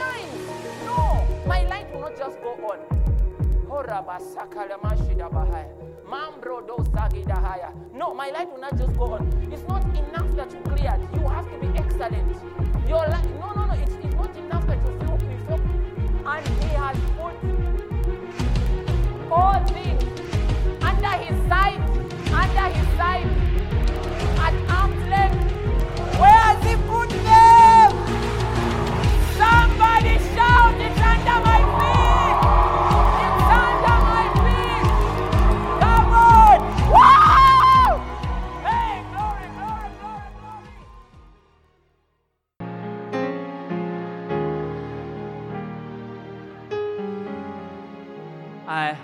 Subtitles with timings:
[0.00, 0.84] It.
[0.84, 2.78] No, my light will not just go on.
[7.94, 9.48] No, my light will not just go on.
[9.52, 11.00] It's not enough that you cleared.
[11.14, 12.36] You have to be excellent.
[12.88, 13.74] Your light, no, no, no.
[13.74, 15.60] It's, it's not enough that you feel, feel.
[16.26, 17.34] And He has put
[19.30, 20.02] all things
[20.82, 21.80] under his sight,
[22.32, 23.26] under his sight,
[24.38, 25.52] at arm's length.
[26.18, 27.39] Where has he put them?
[48.72, 48.96] I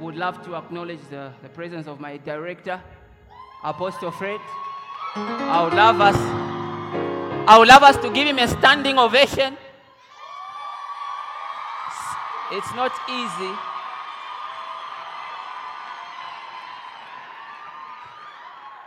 [0.00, 2.80] would love to acknowledge the, the presence of my director,
[3.64, 4.38] Apostle Fred.
[5.16, 6.16] I would love us,
[7.48, 9.56] I would love us to give him a standing ovation.
[12.56, 13.52] It's not easy.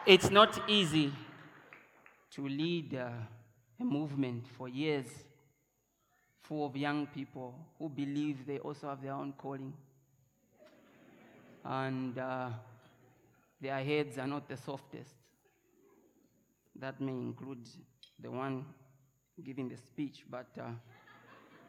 [0.06, 1.12] It's not easy
[2.32, 3.10] to lead uh,
[3.78, 5.08] a movement for years
[6.44, 9.73] full of young people who believe they also have their own calling
[11.66, 12.50] and uh,
[13.60, 15.12] their heads are not the softest.
[16.78, 17.68] That may include
[18.18, 18.64] the one
[19.44, 20.70] giving the speech, but uh,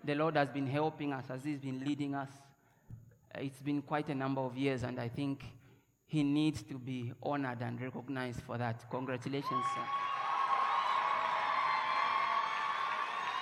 [0.09, 2.31] the Lord has been helping us as He's been leading us.
[3.35, 5.45] Uh, It's been quite a number of years, and I think
[6.07, 8.91] He needs to be honored and recognized for that.
[8.91, 9.85] Congratulations, sir.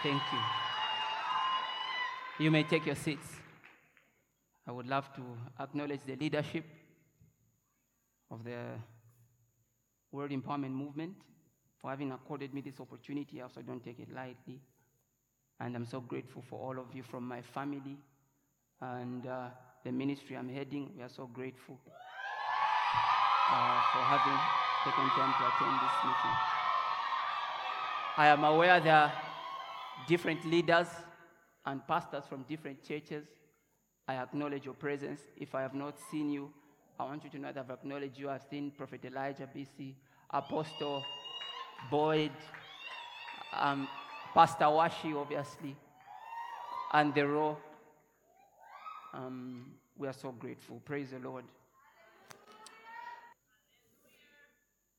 [0.03, 0.39] Thank you.
[2.45, 3.29] You may take your seats.
[4.67, 5.23] I would love to
[5.61, 6.65] acknowledge the leadership
[8.29, 8.59] of the
[10.11, 11.15] World Empowerment Movement
[11.79, 13.41] for having accorded me this opportunity.
[13.41, 14.61] I also don't take it lightly.
[15.61, 17.97] And I'm so grateful for all of you from my family
[18.81, 19.49] and uh,
[19.85, 20.93] the ministry I'm heading.
[20.97, 21.79] We are so grateful
[23.51, 24.41] uh, for having
[24.85, 26.37] taken time to attend this meeting.
[28.17, 29.13] I am aware there are
[30.07, 30.89] different leaders
[31.65, 33.25] and pastors from different churches.
[34.09, 35.21] I acknowledge your presence.
[35.37, 36.53] If I have not seen you,
[36.99, 38.31] I want you to know that I've acknowledged you.
[38.31, 39.95] I've seen Prophet Elijah BC,
[40.31, 41.05] Apostle
[41.91, 42.33] Boyd,
[43.53, 43.89] um,
[44.37, 45.75] Pastor Washi, obviously,
[46.93, 47.57] and the Raw.
[49.15, 50.79] Um, we are so grateful.
[50.85, 51.45] Praise the Lord.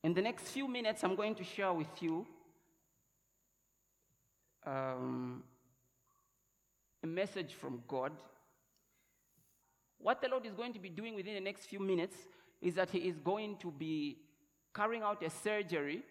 [0.02, 2.26] In the next few minutes, I'm going to share with you
[4.66, 5.44] um,
[7.04, 8.10] a message from God.
[9.98, 12.16] What the Lord is going to be doing within the next few minutes
[12.60, 14.18] is that He is going to be
[14.74, 16.02] carrying out a surgery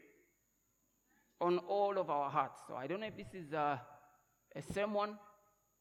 [1.39, 2.61] on all of our hearts.
[2.67, 3.81] So I don't know if this is a,
[4.55, 5.17] a sermon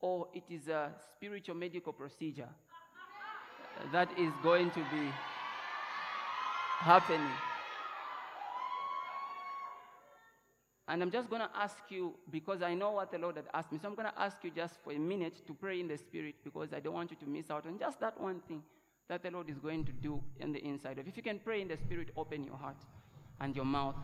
[0.00, 2.48] or it is a spiritual medical procedure
[3.92, 5.10] that is going to be
[6.78, 7.30] happening.
[10.88, 13.72] And I'm just going to ask you, because I know what the Lord had asked
[13.72, 15.98] me, so I'm going to ask you just for a minute to pray in the
[15.98, 18.62] Spirit, because I don't want you to miss out on just that one thing
[19.08, 21.08] that the Lord is going to do in the inside of.
[21.08, 22.76] If you can pray in the Spirit, open your heart
[23.40, 23.96] and your mouth.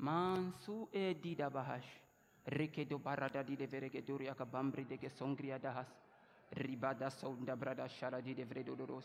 [0.00, 2.00] Mansu e dida bahash.
[2.44, 5.88] Rekedo barada di de veregeduria kabambri de gesongria dahas.
[6.50, 9.04] Ribada sounda brada shara di de vredodoros.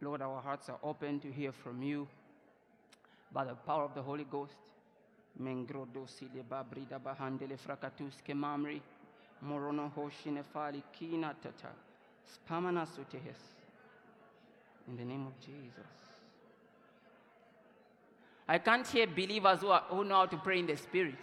[0.00, 2.08] Lord, our hearts are open to hear from you
[3.32, 4.72] by the power of the Holy Ghost.
[5.38, 8.80] Mengrodo sile babrida bahandele frakatus ke mamri.
[9.44, 11.74] Morono hoshine fali kina tata.
[12.24, 13.54] Spamana sutehes.
[14.88, 16.05] In the name of Jesus.
[18.48, 21.18] I can't hear believers who, are, who know how to pray in the Spirit.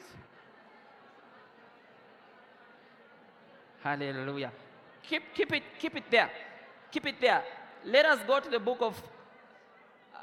[3.82, 4.52] Hallelujah.
[5.04, 6.30] Keep, keep, it, keep it there.
[6.92, 7.44] Keep it there.
[7.86, 9.04] Let us go to the book of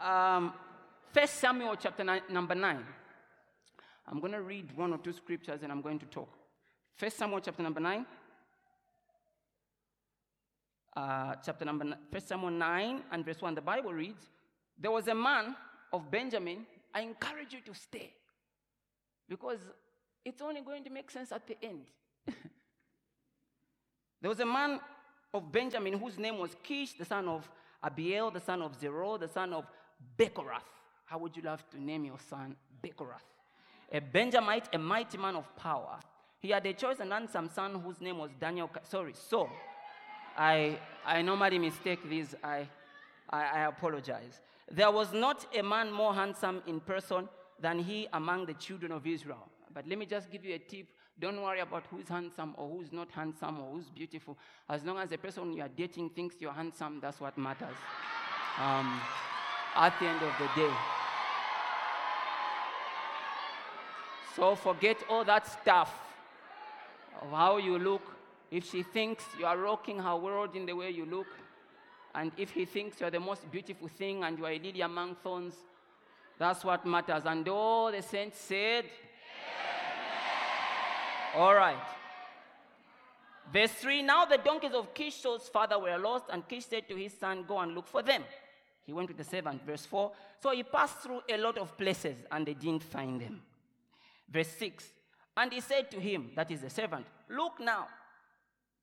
[0.03, 0.53] um,
[1.13, 2.85] 1 Samuel, chapter nine, number 9.
[4.09, 6.29] I'm going to read one or two scriptures and I'm going to talk.
[6.99, 8.07] 1 Samuel, chapter number 9.
[10.97, 13.55] Uh, chapter number 1 Samuel 9 and verse 1.
[13.55, 14.29] The Bible reads
[14.79, 15.55] There was a man
[15.93, 16.67] of Benjamin.
[16.95, 18.13] I encourage you to stay
[19.29, 19.59] because
[20.25, 21.83] it's only going to make sense at the end.
[24.21, 24.81] there was a man
[25.33, 27.49] of Benjamin whose name was Kish, the son of
[27.83, 29.65] Abiel, the son of Zerah, the son of
[30.19, 30.67] Bechorath.
[31.05, 33.25] How would you love to name your son Bechorath?
[33.93, 35.99] A Benjamite, a mighty man of power.
[36.41, 38.71] He had a choice and handsome son whose name was Daniel.
[38.85, 39.49] Sorry, so
[40.37, 42.35] I, I normally mistake these.
[42.43, 42.69] I,
[43.29, 44.41] I, I apologize.
[44.71, 47.29] There was not a man more handsome in person
[47.61, 49.49] than he among the children of Israel.
[49.73, 50.87] But let me just give you a tip.
[51.19, 54.39] Don't worry about who's handsome or who's not handsome or who's beautiful.
[54.69, 57.77] As long as the person you are dating thinks you're handsome, that's what matters.
[58.59, 59.01] Um,
[59.77, 60.73] at the end of the day.
[64.37, 65.93] So forget all that stuff
[67.21, 68.03] of how you look.
[68.51, 71.27] If she thinks you are rocking her world in the way you look,
[72.15, 75.17] and if he thinks you're the most beautiful thing and you are a lily among
[75.17, 75.55] thorns,
[76.39, 77.23] that's what matters.
[77.27, 78.85] And all the saints said,
[81.37, 81.77] all right.
[83.53, 87.13] Verse 3 Now the donkeys of Kish's father were lost, and Kish said to his
[87.13, 88.25] son, Go and look for them.
[88.85, 89.65] He went with the servant.
[89.65, 93.43] Verse 4 So he passed through a lot of places, and they didn't find them.
[94.29, 94.85] Verse 6
[95.37, 97.87] And he said to him, That is the servant, Look now,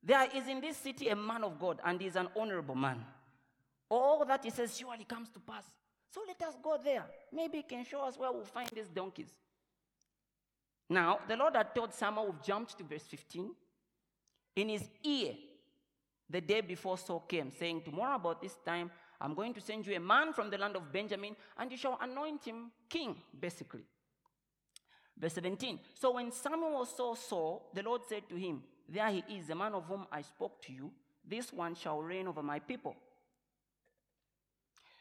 [0.04, 3.04] there is in this city a man of God, and he is an honorable man.
[3.90, 5.64] All that he says surely comes to pass.
[6.10, 7.06] So let us go there.
[7.32, 9.34] Maybe he can show us where we'll find these donkeys.
[10.90, 13.52] Now, the Lord had told Samuel, we've jumped to verse 15,
[14.56, 15.34] in his ear
[16.30, 18.90] the day before Saul came, saying, Tomorrow about this time,
[19.20, 21.98] I'm going to send you a man from the land of Benjamin, and you shall
[22.02, 23.86] anoint him king, basically.
[25.18, 25.80] Verse 17.
[25.94, 29.74] So when Samuel saw Saul, the Lord said to him, There he is, the man
[29.74, 30.92] of whom I spoke to you.
[31.28, 32.96] This one shall reign over my people.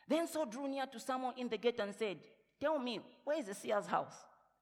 [0.09, 2.19] Then Saul drew near to Samuel in the gate and said,
[2.61, 4.15] Tell me, where is the seer's house?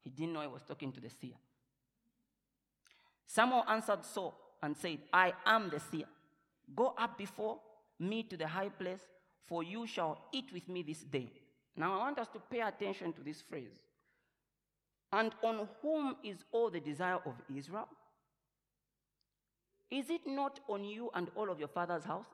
[0.03, 1.35] He didn't know he was talking to the seer.
[3.27, 6.07] Samuel answered Saul and said, I am the seer.
[6.75, 7.59] Go up before
[7.99, 9.01] me to the high place,
[9.47, 11.31] for you shall eat with me this day.
[11.77, 13.73] Now I want us to pay attention to this phrase.
[15.13, 17.89] And on whom is all the desire of Israel?
[19.91, 22.27] Is it not on you and all of your father's house?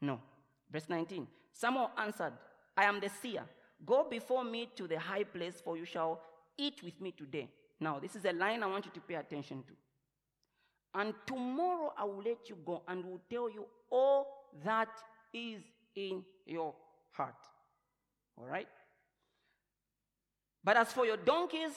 [0.00, 0.20] No.
[0.70, 2.32] Verse 19 Samuel answered,
[2.76, 3.42] I am the seer.
[3.84, 6.20] Go before me to the high place, for you shall
[6.58, 7.48] eat with me today.
[7.80, 9.72] Now, this is a line I want you to pay attention to.
[10.94, 14.26] And tomorrow I will let you go and will tell you all
[14.64, 14.88] that
[15.32, 15.60] is
[15.94, 16.74] in your
[17.12, 17.34] heart.
[18.38, 18.68] All right?
[20.64, 21.72] But as for your donkeys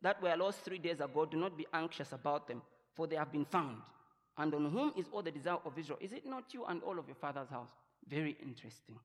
[0.00, 2.62] that were lost three days ago, do not be anxious about them,
[2.94, 3.82] for they have been found.
[4.38, 5.98] And on whom is all the desire of Israel?
[6.00, 7.70] Is it not you and all of your father's house?
[8.08, 8.96] Very interesting.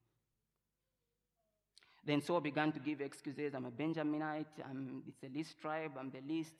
[2.06, 3.54] Then Saul began to give excuses.
[3.56, 4.46] I'm a Benjaminite.
[4.70, 5.92] I'm, it's the least tribe.
[6.00, 6.54] I'm the least.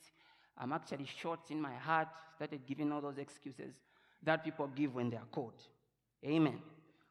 [0.58, 2.08] I'm actually short in my heart.
[2.34, 3.74] Started giving all those excuses
[4.22, 5.60] that people give when they are caught.
[6.24, 6.58] Amen.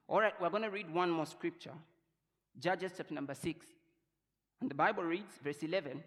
[0.07, 1.74] All right, we're going to read one more scripture
[2.59, 3.66] Judges chapter number 6.
[4.62, 6.04] And the Bible reads, verse 11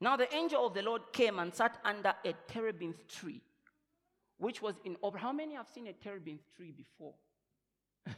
[0.00, 3.40] Now the angel of the Lord came and sat under a terebinth tree,
[4.38, 5.18] which was in Ophrah.
[5.18, 7.14] How many have seen a terebinth tree before?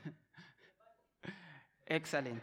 [1.89, 2.43] Excellent.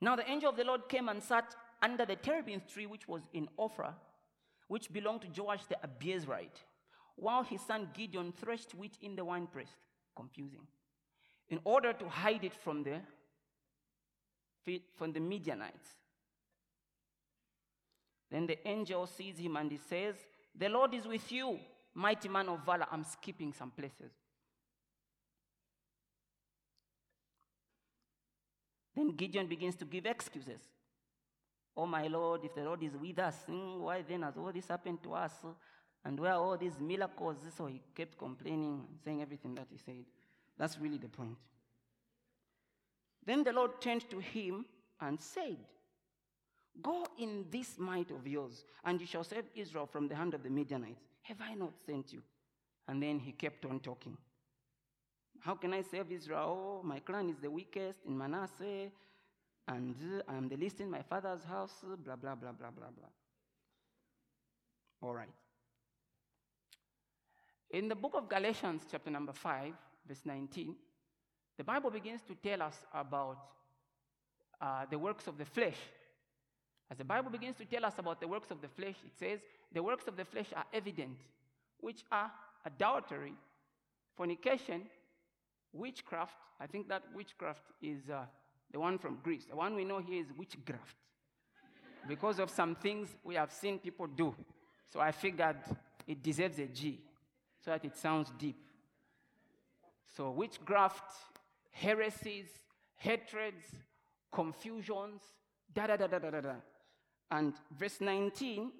[0.00, 3.22] Now the angel of the Lord came and sat under the terebinth tree which was
[3.32, 3.94] in Ophrah,
[4.68, 6.62] which belonged to Joash the Abiezrite,
[7.16, 9.70] while his son Gideon threshed wheat in the winepress.
[10.14, 10.66] Confusing.
[11.48, 13.00] In order to hide it from the
[14.96, 15.96] from the Midianites.
[18.30, 20.14] Then the angel sees him and he says,
[20.54, 21.58] The Lord is with you,
[21.94, 22.86] mighty man of valor.
[22.90, 24.12] I'm skipping some places.
[28.94, 30.60] Then Gideon begins to give excuses.
[31.76, 34.66] Oh, my Lord, if the Lord is with us, hmm, why then has all this
[34.66, 35.32] happened to us?
[36.04, 37.36] And where are all these miracles?
[37.56, 40.04] So he kept complaining, saying everything that he said.
[40.58, 41.36] That's really the point.
[43.24, 44.64] Then the Lord turned to him
[45.00, 45.58] and said,
[46.80, 50.42] Go in this might of yours, and you shall save Israel from the hand of
[50.42, 51.02] the Midianites.
[51.22, 52.22] Have I not sent you?
[52.86, 54.16] And then he kept on talking.
[55.40, 56.80] How can I save Israel?
[56.80, 58.90] Oh, my clan is the weakest in Manasseh,
[59.66, 59.94] and
[60.28, 63.08] I'm the least in my father's house, blah, blah, blah, blah, blah, blah.
[65.02, 65.28] All right.
[67.70, 69.72] In the book of Galatians, chapter number 5,
[70.06, 70.74] verse 19,
[71.58, 73.38] the Bible begins to tell us about
[74.60, 75.76] uh, the works of the flesh.
[76.90, 79.40] As the Bible begins to tell us about the works of the flesh, it says,
[79.72, 81.18] the works of the flesh are evident,
[81.80, 82.30] which are
[82.64, 83.34] adultery,
[84.16, 84.82] fornication,
[85.72, 88.24] witchcraft, I think that witchcraft is uh,
[88.72, 89.44] the one from Greece.
[89.48, 90.96] The one we know here is witchcraft.
[92.08, 94.34] because of some things we have seen people do.
[94.92, 95.56] So I figured
[96.06, 97.00] it deserves a G
[97.64, 98.56] so that it sounds deep.
[100.16, 101.12] So, witchcraft,
[101.70, 102.48] heresies,
[102.96, 103.66] hatreds,
[104.32, 105.20] confusions,
[105.72, 106.54] da da da da da da.
[107.30, 108.70] And verse 19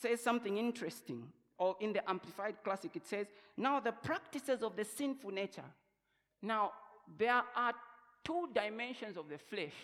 [0.00, 1.26] says something interesting.
[1.58, 5.64] Or in the Amplified Classic, it says, Now the practices of the sinful nature.
[6.42, 6.72] Now,
[7.18, 7.74] there are
[8.24, 9.74] two dimensions of the flesh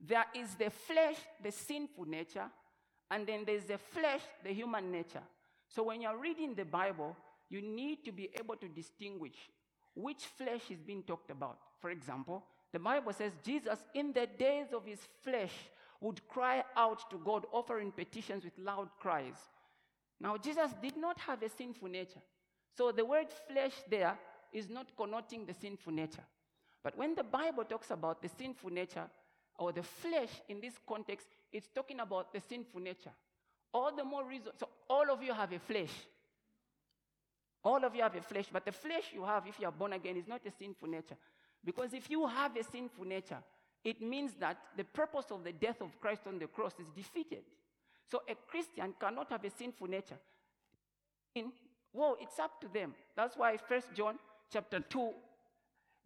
[0.00, 2.46] there is the flesh, the sinful nature,
[3.10, 5.22] and then there's the flesh, the human nature.
[5.68, 7.16] So when you're reading the Bible,
[7.48, 9.36] you need to be able to distinguish
[9.94, 11.58] which flesh is being talked about.
[11.80, 15.52] For example, the Bible says Jesus, in the days of his flesh,
[16.00, 19.36] would cry out to God, offering petitions with loud cries.
[20.20, 22.22] Now, Jesus did not have a sinful nature.
[22.76, 24.18] So the word flesh there
[24.52, 26.24] is not connoting the sinful nature.
[26.82, 29.08] But when the Bible talks about the sinful nature
[29.58, 33.12] or the flesh in this context, it's talking about the sinful nature.
[33.72, 34.52] All the more reason.
[34.58, 35.90] So all of you have a flesh.
[37.64, 39.92] All of you have a flesh, but the flesh you have, if you are born
[39.92, 41.16] again, is not a sinful nature.
[41.64, 43.42] Because if you have a sinful nature,
[43.86, 47.44] it means that the purpose of the death of Christ on the cross is defeated.
[48.10, 50.18] So a Christian cannot have a sinful nature.
[51.36, 51.52] In,
[51.92, 52.94] well, it's up to them.
[53.14, 54.18] That's why First John
[54.52, 55.10] chapter 2,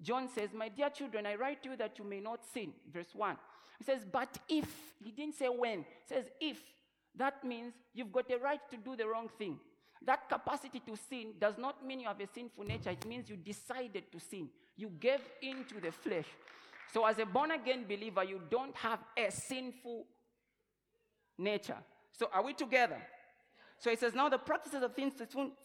[0.02, 2.74] John says, My dear children, I write to you that you may not sin.
[2.92, 3.34] Verse 1.
[3.78, 4.68] He says, But if,
[5.02, 6.58] he didn't say when, he says if.
[7.16, 9.58] That means you've got a right to do the wrong thing.
[10.04, 12.90] That capacity to sin does not mean you have a sinful nature.
[12.90, 14.50] It means you decided to sin.
[14.76, 16.26] You gave into the flesh.
[16.92, 20.06] So, as a born again believer, you don't have a sinful
[21.38, 21.78] nature.
[22.12, 23.00] So, are we together?
[23.78, 24.92] So, it says, Now the practices of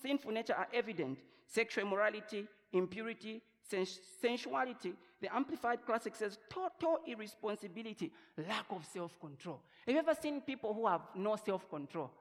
[0.02, 4.94] sinful nature are evident sexual immorality, impurity, sens- sensuality.
[5.22, 8.12] The Amplified Classic says total irresponsibility,
[8.48, 9.62] lack of self control.
[9.86, 12.12] Have you ever seen people who have no self control?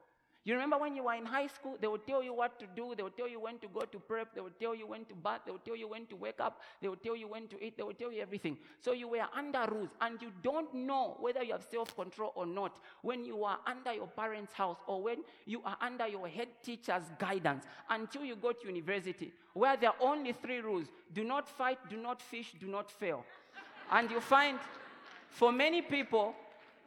[0.44, 2.94] You remember when you were in high school, they would tell you what to do,
[2.94, 5.14] they would tell you when to go to prep, they would tell you when to
[5.14, 7.64] bath, they would tell you when to wake up, they would tell you when to
[7.64, 8.58] eat, they would tell you everything.
[8.80, 12.44] So you were under rules and you don't know whether you have self control or
[12.44, 16.48] not when you are under your parents' house or when you are under your head
[16.62, 21.48] teacher's guidance until you go to university where there are only three rules do not
[21.48, 23.24] fight, do not fish, do not fail.
[23.92, 24.58] and you find
[25.28, 26.34] for many people,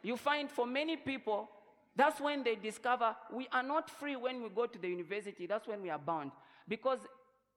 [0.02, 1.50] you find for many people,
[1.98, 5.46] that's when they discover we are not free when we go to the university.
[5.48, 6.30] That's when we are bound.
[6.68, 7.00] Because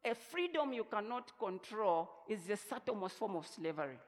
[0.04, 4.00] a freedom you cannot control is the subtlest form of slavery.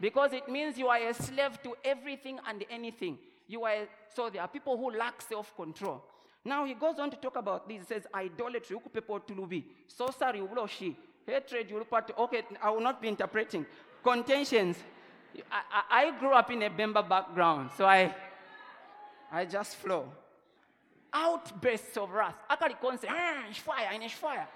[0.00, 3.18] Because it means you are a slave to everything and anything.
[3.46, 6.02] You are so there are people who lack self-control.
[6.44, 7.78] Now he goes on to talk about this.
[7.82, 8.76] He says idolatry,
[9.86, 10.42] sorcery,
[11.24, 11.72] hatred,
[12.18, 13.64] okay, I will not be interpreting.
[14.02, 14.76] Contentions.
[15.50, 18.12] I, I, I grew up in a Bemba background, so I
[19.32, 20.04] I just flow.
[21.12, 22.34] Outbursts of wrath.
[22.50, 24.46] Akari say, hmm, it's fire, and fire.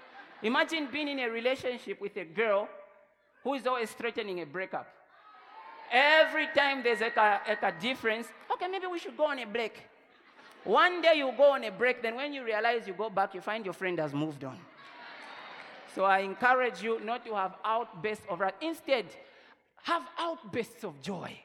[0.43, 2.69] Imagine being in a relationship with a girl
[3.43, 4.87] who is always threatening a breakup.
[5.91, 9.45] Every time there's like a, like a difference, okay, maybe we should go on a
[9.45, 9.81] break.
[10.63, 13.41] One day you go on a break, then when you realize you go back, you
[13.41, 14.57] find your friend has moved on.
[15.95, 18.53] So I encourage you not to have outbursts of wrath.
[18.61, 19.05] Instead,
[19.83, 21.35] have outbursts of joy.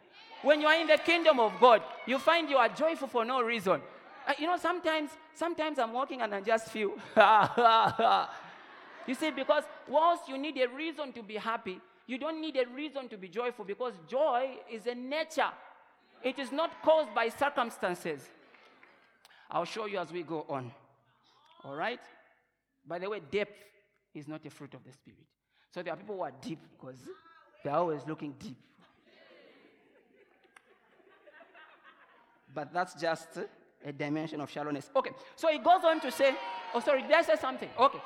[0.42, 3.42] When you are in the kingdom of God, you find you are joyful for no
[3.42, 3.80] reason.
[4.26, 6.92] Uh, you know, sometimes, sometimes I'm walking and I just feel,
[9.06, 12.66] you see, because whilst you need a reason to be happy, you don't need a
[12.74, 15.50] reason to be joyful because joy is a nature.
[16.22, 18.28] It is not caused by circumstances.
[19.50, 20.72] I'll show you as we go on.
[21.64, 22.00] All right?
[22.86, 23.58] By the way, depth
[24.14, 25.26] is not a fruit of the Spirit.
[25.72, 27.00] So there are people who are deep because
[27.64, 28.56] they're always looking deep.
[32.54, 33.38] But that's just
[33.84, 34.90] a dimension of shallowness.
[34.94, 36.34] Okay, so he goes on to say,
[36.74, 37.68] oh, sorry, did I say something?
[37.78, 37.98] Okay.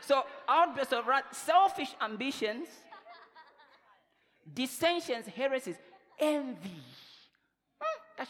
[0.00, 2.68] So, outbursts of wrath, selfish ambitions,
[4.52, 5.76] dissensions, heresies,
[6.18, 6.82] envy.
[7.80, 8.22] Hmm,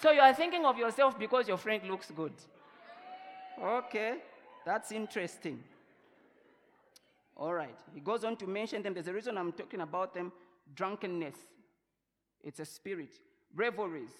[0.00, 2.32] so you are thinking of yourself because your friend looks good.
[3.62, 4.18] Okay,
[4.64, 5.62] that's interesting.
[7.36, 8.94] All right, he goes on to mention them.
[8.94, 10.32] There's a reason I'm talking about them
[10.74, 11.36] drunkenness,
[12.44, 13.14] it's a spirit.
[13.56, 14.10] Revelries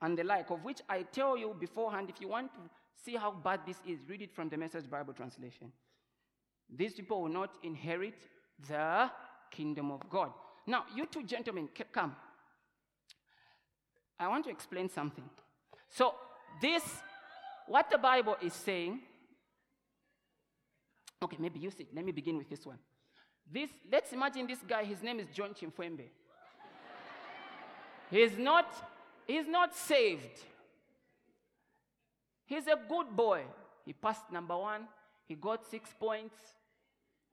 [0.00, 2.60] and the like, of which I tell you beforehand, if you want to
[3.04, 5.72] see how bad this is, read it from the Message Bible translation.
[6.74, 8.14] These people will not inherit
[8.68, 9.10] the
[9.50, 10.32] kingdom of God.
[10.66, 12.16] Now, you two gentlemen, come.
[14.18, 15.24] I want to explain something.
[15.90, 16.14] So,
[16.60, 16.82] this,
[17.66, 19.00] what the Bible is saying,
[21.22, 21.94] Okay, maybe you sit.
[21.94, 22.78] Let me begin with this one.
[23.50, 26.08] This, let's imagine this guy, his name is John Chimfwembe.
[28.12, 28.66] He's not,
[29.26, 30.40] he's not saved.
[32.46, 33.42] He's a good boy.
[33.84, 34.86] He passed number one.
[35.26, 36.36] He got six points.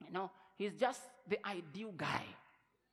[0.06, 2.24] You know, he's just the ideal guy.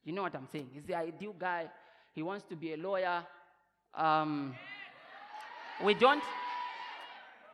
[0.05, 0.69] You know what I'm saying?
[0.73, 1.71] He's the ideal guy.
[2.13, 3.25] He wants to be a lawyer.
[3.95, 4.55] Um,
[5.85, 6.23] we don't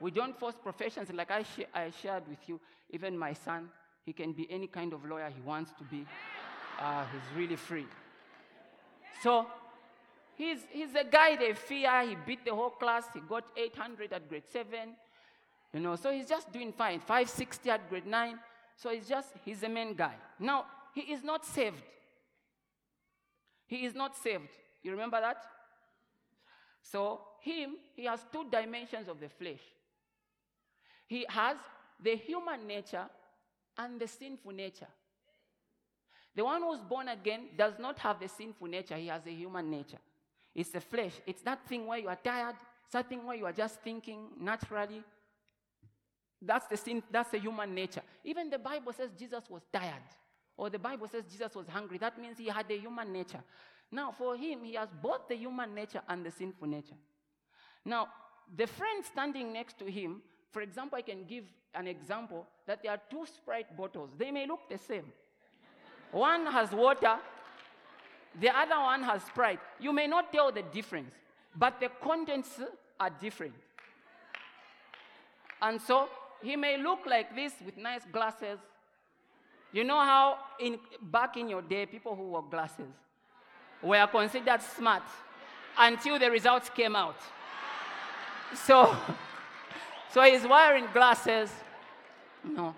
[0.03, 2.61] we don't force professions like I, sh- I shared with you.
[2.91, 3.69] Even my son,
[4.05, 6.05] he can be any kind of lawyer he wants to be.
[6.81, 7.87] Uh, he's really free.
[9.23, 9.47] So
[10.43, 12.03] he's, he's a guy they fear.
[12.03, 13.05] He beat the whole class.
[13.15, 14.67] He got 800 at grade 7.
[15.73, 17.01] You know, so he's just doing fine.
[17.01, 18.39] 560 at grade 9.
[18.77, 20.15] So he's just, he's a main guy.
[20.39, 21.83] Now, he is not saved.
[23.67, 24.51] He is not saved.
[24.83, 25.43] You remember that?
[26.83, 29.61] So, him, he has two dimensions of the flesh.
[31.07, 31.57] He has
[32.03, 33.05] the human nature
[33.79, 34.89] and the sinful nature.
[36.35, 39.71] The one who's born again does not have the sinful nature, he has a human
[39.71, 39.99] nature.
[40.55, 41.13] It's the flesh.
[41.27, 42.57] It's that thing where you are tired,
[42.91, 45.03] something where you are just thinking naturally.
[46.41, 48.03] That's the sin, that's the human nature.
[48.25, 50.03] Even the Bible says Jesus was tired,
[50.57, 51.99] or the Bible says Jesus was hungry.
[51.99, 53.43] That means he had a human nature.
[53.91, 56.97] Now, for him, he has both the human nature and the sinful nature.
[57.85, 58.09] Now,
[58.57, 61.45] the friend standing next to him, for example, I can give
[61.75, 64.11] an example that there are two Sprite bottles.
[64.19, 65.13] They may look the same.
[66.11, 67.17] one has water,
[68.41, 69.59] the other one has pride.
[69.79, 71.13] You may not tell the difference,
[71.57, 72.61] but the contents
[72.99, 73.55] are different.
[75.61, 76.09] And so
[76.43, 78.59] he may look like this with nice glasses.
[79.73, 82.93] You know how in, back in your day, people who wore glasses
[83.83, 85.03] were considered smart
[85.79, 87.17] until the results came out.
[88.55, 88.95] So,
[90.13, 91.51] so he's wearing glasses.
[92.45, 92.75] No.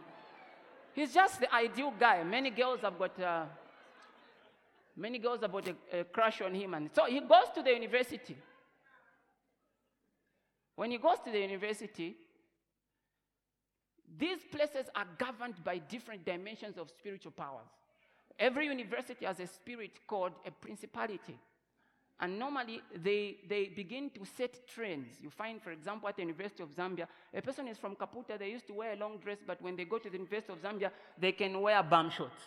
[0.95, 2.23] He's just the ideal guy.
[2.23, 3.45] Many girls have got, uh,
[4.97, 6.75] many girls got a, a crush on him.
[6.75, 8.37] And so he goes to the university.
[10.77, 12.17] When he goes to the university,
[14.19, 17.69] these places are governed by different dimensions of spiritual powers.
[18.39, 21.39] Every university has a spirit called a principality.
[22.21, 25.17] And normally they, they begin to set trends.
[25.21, 28.51] You find, for example, at the University of Zambia, a person is from Kaputa, they
[28.51, 30.91] used to wear a long dress, but when they go to the University of Zambia,
[31.19, 32.41] they can wear bum shorts.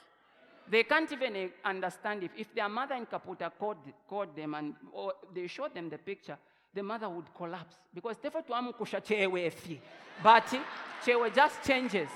[0.70, 3.78] They can't even uh, understand if, if their mother in Kaputa called,
[4.08, 6.38] called them and or they showed them the picture,
[6.74, 9.80] the mother would collapse because tefe twamukusha chewe fi.
[10.22, 10.46] But
[11.06, 12.10] chewe just changes.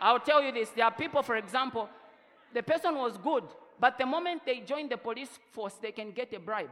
[0.00, 0.70] I'll tell you this.
[0.70, 1.88] There are people, for example,
[2.52, 3.44] the person was good,
[3.80, 6.70] but the moment they join the police force, they can get a bribe.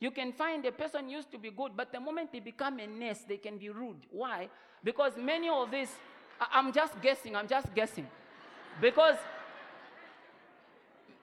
[0.00, 2.86] You can find a person used to be good, but the moment they become a
[2.86, 4.04] nurse, they can be rude.
[4.10, 4.48] Why?
[4.82, 5.94] Because many of these,
[6.52, 8.08] I'm just guessing, I'm just guessing.
[8.80, 9.16] Because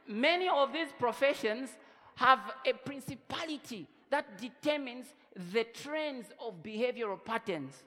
[0.07, 1.69] many of these professions
[2.15, 5.05] have a principality that determines
[5.53, 7.83] the trends of behavioral patterns.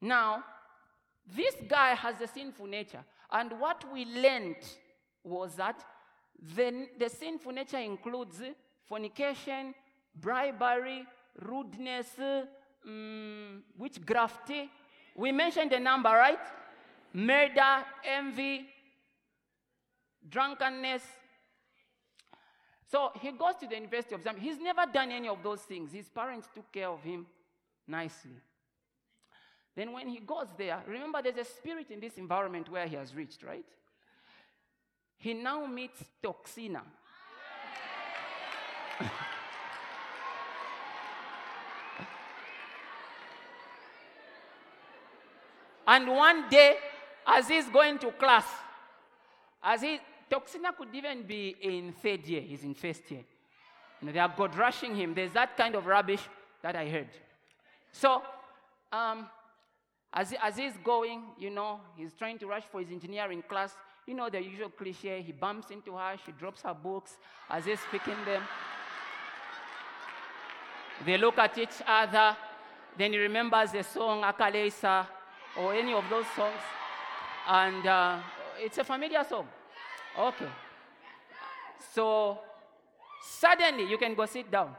[0.00, 0.44] Now,
[1.34, 3.04] this guy has a sinful nature.
[3.30, 4.56] And what we learned
[5.22, 5.82] was that
[6.56, 8.42] the, the sinful nature includes
[8.86, 9.74] fornication,
[10.14, 11.06] bribery,
[11.40, 12.08] rudeness,
[12.86, 14.50] um, witchcraft.
[15.16, 16.38] We mentioned the number, right?
[17.14, 18.66] Murder, envy,
[20.28, 21.02] drunkenness.
[22.90, 24.40] So he goes to the University of Zambia.
[24.40, 25.92] He's never done any of those things.
[25.92, 27.26] His parents took care of him
[27.86, 28.40] nicely.
[29.76, 33.14] Then when he goes there, remember there's a spirit in this environment where he has
[33.14, 33.64] reached, right?
[35.16, 36.82] He now meets Toxina.
[45.86, 46.76] and one day,
[47.26, 48.44] as he's going to class,
[49.62, 49.98] as he
[50.30, 53.24] Toxina could even be in third year, he's in first year.
[54.00, 55.14] You know, they are God rushing him.
[55.14, 56.20] There's that kind of rubbish
[56.62, 57.08] that I heard.
[57.92, 58.22] So,
[58.92, 59.26] um,
[60.12, 63.74] as, he, as he's going, you know, he's trying to rush for his engineering class.
[64.06, 67.16] You know, the usual cliche, he bumps into her, she drops her books
[67.48, 68.42] as he's speaking them.
[71.04, 72.36] They look at each other.
[72.96, 75.06] Then he remembers the song Akalesa
[75.56, 76.60] or any of those songs.
[77.46, 78.18] And uh,
[78.58, 79.46] it's a familiar song.
[80.18, 80.48] Okay.
[81.92, 82.38] So
[83.22, 84.74] suddenly you can go sit down.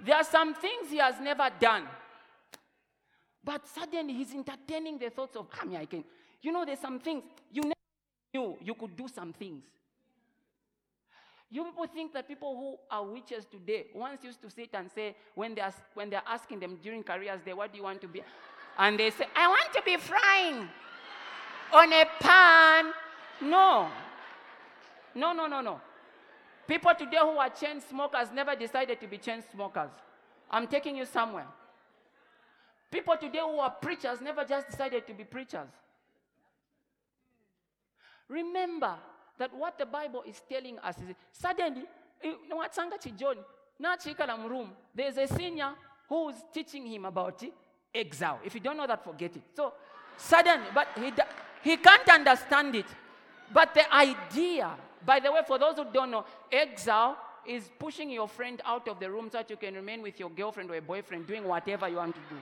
[0.00, 1.84] There are some things he has never done.
[3.42, 6.04] But suddenly he's entertaining the thoughts of, I mean, I can.
[6.42, 7.22] You know, there's some things
[7.52, 7.74] you never
[8.34, 9.62] knew you could do some things.
[11.50, 15.16] You people think that people who are witches today once used to sit and say,
[15.34, 18.22] when they're, when they're asking them during careers day, what do you want to be?
[18.76, 20.68] And they say, I want to be frying
[21.72, 22.92] on a pan.
[23.42, 23.88] No.
[25.14, 25.80] No, no, no, no.
[26.66, 29.90] People today who are chain smokers never decided to be chain smokers.
[30.50, 31.46] I'm taking you somewhere.
[32.90, 35.68] People today who are preachers never just decided to be preachers.
[38.28, 38.94] Remember
[39.38, 41.84] that what the Bible is telling us is suddenly,
[42.52, 43.36] watsanga John,
[43.82, 45.70] nachikala room, there's a senior
[46.08, 47.42] who's teaching him about
[47.94, 48.40] exile.
[48.44, 49.42] If you don't know that, forget it.
[49.54, 49.72] So
[50.16, 51.12] suddenly, but he,
[51.62, 52.86] he can't understand it.
[53.52, 54.70] But the idea,
[55.04, 57.16] by the way, for those who don't know, exile
[57.46, 60.30] is pushing your friend out of the room so that you can remain with your
[60.30, 62.36] girlfriend or a boyfriend doing whatever you want to do.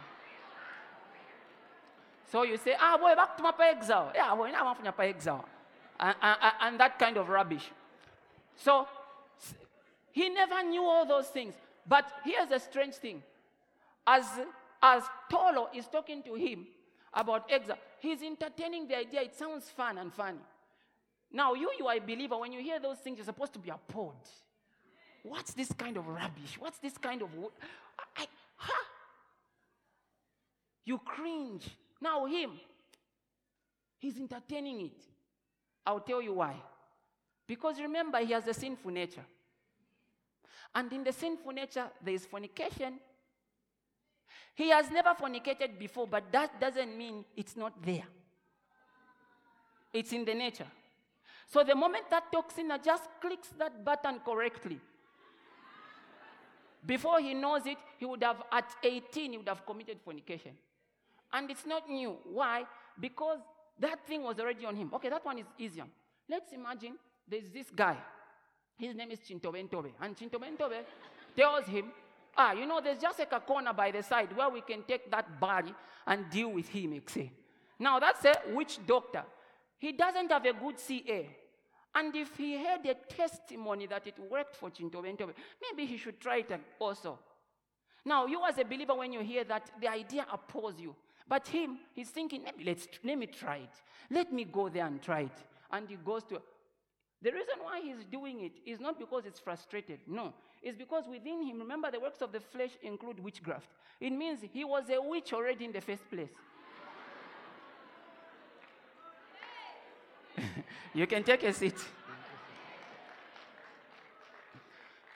[2.32, 4.10] So you say, ah, boy, back to my exile.
[4.14, 5.44] Yeah, boy, now I'm for exile.
[6.00, 7.70] And, and, and that kind of rubbish.
[8.56, 8.88] So
[10.10, 11.54] he never knew all those things.
[11.86, 13.22] But here's the strange thing.
[14.06, 14.24] As,
[14.82, 16.66] as Tolo is talking to him
[17.14, 19.22] about exile, he's entertaining the idea.
[19.22, 20.38] It sounds fun and funny.
[21.32, 22.38] Now, you, you are a believer.
[22.38, 24.28] When you hear those things, you're supposed to be appalled.
[25.22, 26.56] What's this kind of rubbish?
[26.58, 27.28] What's this kind of.
[27.98, 28.74] I, I, ha!
[30.84, 31.68] You cringe.
[32.00, 32.52] Now, him,
[33.98, 35.02] he's entertaining it.
[35.84, 36.54] I'll tell you why.
[37.46, 39.24] Because remember, he has a sinful nature.
[40.74, 42.94] And in the sinful nature, there is fornication.
[44.56, 48.06] He has never fornicated before, but that doesn't mean it's not there.
[49.92, 50.66] It's in the nature.
[51.46, 54.80] So the moment that toxina just clicks that button correctly,
[56.84, 60.52] before he knows it, he would have, at 18, he would have committed fornication.
[61.32, 62.16] And it's not new.
[62.24, 62.64] Why?
[62.98, 63.40] Because
[63.78, 64.90] that thing was already on him.
[64.94, 65.84] Okay, that one is easier.
[66.30, 66.94] Let's imagine
[67.28, 67.96] there's this guy.
[68.78, 69.92] His name is Chintobentobe.
[70.00, 70.82] And Chintobentobe
[71.36, 71.92] tells him,
[72.36, 75.10] ah, you know, there's just like a corner by the side where we can take
[75.10, 75.74] that body
[76.06, 77.32] and deal with him, say.
[77.78, 79.24] Now, that's a witch doctor.
[79.78, 81.28] He doesn't have a good CA.
[81.94, 86.38] And if he had a testimony that it worked for Chintobentobe, maybe he should try
[86.38, 87.18] it also.
[88.04, 90.94] Now, you as a believer, when you hear that, the idea appalls you.
[91.28, 93.82] But him, he's thinking, me, let's, let me try it.
[94.10, 95.44] Let me go there and try it.
[95.72, 96.40] And he goes to.
[97.22, 100.00] The reason why he's doing it is not because it's frustrated.
[100.06, 100.34] No.
[100.62, 103.68] It's because within him, remember, the works of the flesh include witchcraft.
[104.00, 106.30] It means he was a witch already in the first place.
[110.94, 111.76] you can take a seat.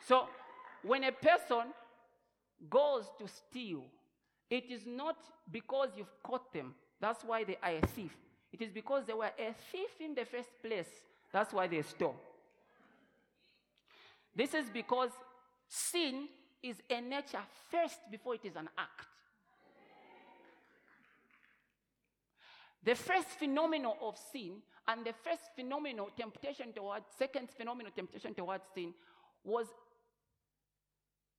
[0.07, 0.29] So,
[0.83, 1.72] when a person
[2.68, 3.85] goes to steal,
[4.50, 5.16] it is not
[5.50, 6.74] because you've caught them.
[7.00, 8.16] That's why they are a thief.
[8.53, 10.88] It is because they were a thief in the first place.
[11.33, 12.16] That's why they stole.
[14.35, 15.11] This is because
[15.70, 16.28] sin
[16.62, 19.06] is a nature first before it is an act.
[22.83, 28.64] The first phenomenon of sin and the first phenomenon, temptation towards, second phenomenon, temptation towards
[28.74, 28.92] sin,
[29.44, 29.66] was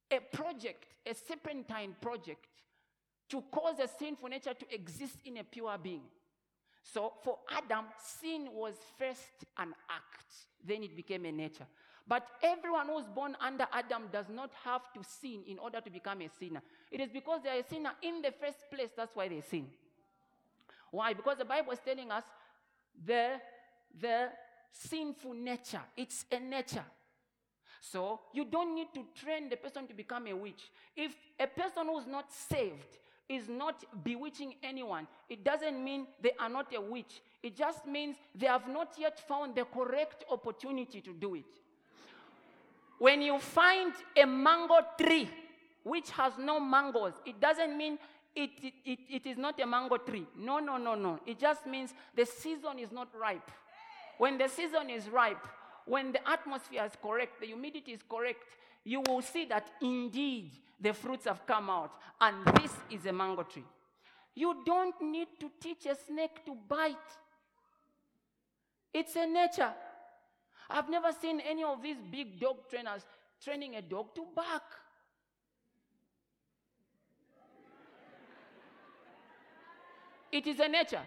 [0.09, 2.45] a project, a serpentine project
[3.29, 6.03] to cause a sinful nature to exist in a pure being.
[6.83, 7.85] So for Adam,
[8.19, 10.33] sin was first an act,
[10.65, 11.67] then it became a nature.
[12.07, 16.21] But everyone who's born under Adam does not have to sin in order to become
[16.21, 16.61] a sinner.
[16.91, 19.67] It is because they are a sinner in the first place, that's why they sin.
[20.89, 21.13] Why?
[21.13, 22.23] Because the Bible is telling us
[23.05, 23.39] the,
[23.99, 24.29] the
[24.71, 26.85] sinful nature, it's a nature.
[27.81, 30.69] So you don't need to train the person to become a witch.
[30.95, 32.99] If a person who's not saved
[33.31, 35.07] is not bewitching anyone.
[35.29, 37.21] It doesn't mean they are not a witch.
[37.41, 41.45] It just means they have not yet found the correct opportunity to do it.
[43.01, 45.27] When you find a mango tree
[45.81, 47.97] which has no mangoes, it doesn't mean
[48.35, 50.27] it, it, it, it is not a mango tree.
[50.37, 51.19] No, no, no, no.
[51.25, 53.49] It just means the season is not ripe.
[54.19, 55.43] When the season is ripe,
[55.87, 58.43] when the atmosphere is correct, the humidity is correct,
[58.83, 61.93] you will see that indeed the fruits have come out.
[62.21, 63.65] And this is a mango tree.
[64.35, 66.97] You don't need to teach a snake to bite,
[68.93, 69.73] it's a nature.
[70.73, 73.05] I've never seen any of these big dog trainers
[73.43, 74.63] training a dog to bark.
[80.31, 81.01] It is a nature.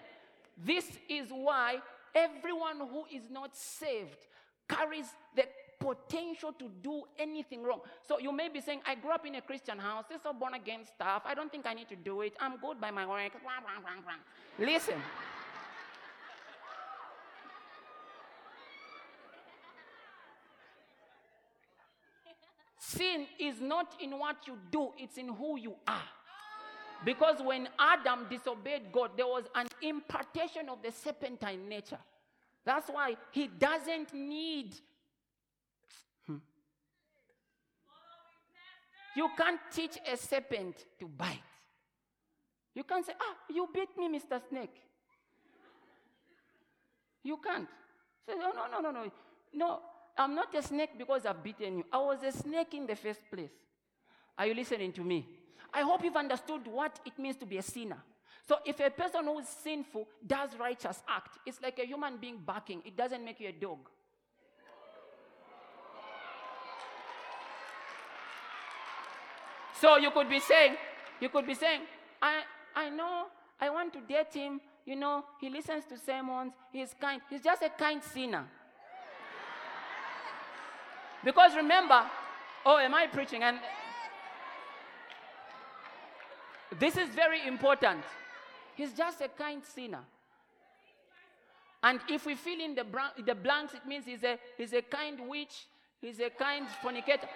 [0.57, 1.79] This is why
[2.15, 4.27] everyone who is not saved
[4.69, 5.45] carries the
[5.81, 7.81] potential to do anything wrong.
[8.07, 10.05] So you may be saying, I grew up in a Christian house.
[10.09, 11.23] This is all born again stuff.
[11.25, 12.35] I don't think I need to do it.
[12.41, 13.33] I'm good by my work.
[14.59, 15.01] Listen.
[22.87, 26.03] Sin is not in what you do, it's in who you are.
[27.05, 31.99] Because when Adam disobeyed God, there was an impartation of the serpentine nature.
[32.65, 34.75] That's why he doesn't need.
[36.27, 36.37] Hmm.
[39.17, 41.41] You can't teach a serpent to bite.
[42.75, 44.41] You can't say, ah, you beat me, Mr.
[44.49, 44.77] Snake.
[47.23, 47.69] You can't.
[48.27, 49.11] Say, no, no, no, no, no.
[49.53, 49.81] No,
[50.17, 51.85] I'm not a snake because I've beaten you.
[51.93, 53.51] I was a snake in the first place.
[54.39, 55.27] Are you listening to me?
[55.73, 57.99] I hope you've understood what it means to be a sinner.
[58.47, 62.39] So if a person who is sinful does righteous act, it's like a human being
[62.45, 62.83] barking.
[62.85, 63.79] It doesn't make you a dog.
[69.81, 70.77] So you could be saying,
[71.21, 71.81] you could be saying,
[72.23, 72.43] I,
[72.75, 73.27] I know
[73.61, 74.61] I want to date him.
[74.87, 76.53] You know, he listens to sermons.
[76.71, 77.21] He's kind.
[77.31, 78.45] He's just a kind sinner.
[81.25, 82.03] Because remember,
[82.67, 83.43] oh, am I preaching?
[83.43, 83.59] And
[86.79, 88.03] this is very important.
[88.77, 90.01] He's just a kind sinner.
[91.83, 92.85] And if we fill in the,
[93.25, 95.67] the blanks, it means he's a, he's a kind witch,
[96.01, 97.29] he's a kind fornicator.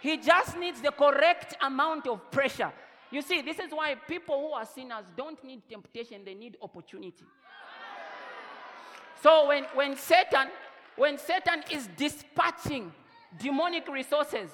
[0.00, 2.72] He just needs the correct amount of pressure.
[3.10, 7.24] You see, this is why people who are sinners don't need temptation, they need opportunity.
[9.22, 10.48] So when, when Satan,
[10.96, 12.92] when Satan is dispatching
[13.38, 14.50] demonic resources,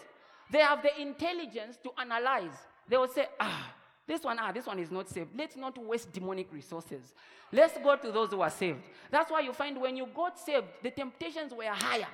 [0.51, 2.53] they have the intelligence to analyze.
[2.89, 3.75] They will say, ah,
[4.07, 5.31] this one, ah, this one is not saved.
[5.37, 7.13] Let's not waste demonic resources.
[7.53, 8.85] Let's go to those who are saved.
[9.11, 12.07] That's why you find when you got saved, the temptations were higher.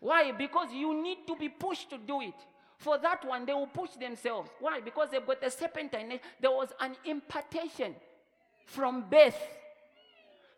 [0.00, 0.32] Why?
[0.32, 2.34] Because you need to be pushed to do it.
[2.76, 4.50] For that one, they will push themselves.
[4.58, 4.80] Why?
[4.80, 6.18] Because they've got the serpentine.
[6.40, 7.94] There was an impartation
[8.66, 9.40] from birth.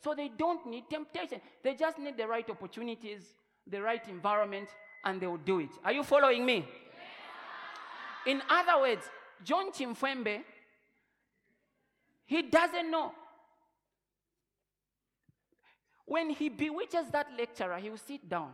[0.03, 1.41] So they don't need temptation.
[1.63, 3.35] They just need the right opportunities,
[3.67, 4.69] the right environment,
[5.05, 5.71] and they will do it.
[5.85, 6.67] Are you following me?
[8.27, 9.09] In other words,
[9.43, 10.43] John Chimfwembe,
[12.27, 13.13] he doesn't know.
[16.07, 18.51] When he bewitches that lecturer, he will sit down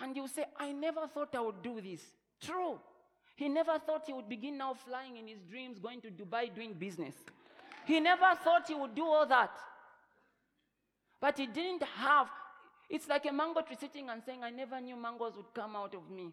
[0.00, 2.00] and he will say, I never thought I would do this.
[2.40, 2.78] True.
[3.36, 6.74] He never thought he would begin now flying in his dreams, going to Dubai doing
[6.74, 7.14] business.
[7.86, 9.50] He never thought he would do all that.
[11.20, 12.28] But he didn't have,
[12.88, 15.94] it's like a mango tree sitting and saying, I never knew mangoes would come out
[15.94, 16.32] of me.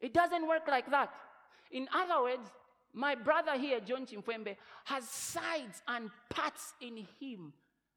[0.00, 1.10] It doesn't work like that.
[1.70, 2.48] In other words,
[2.92, 7.52] my brother here, John Chimfwembe, has sides and parts in him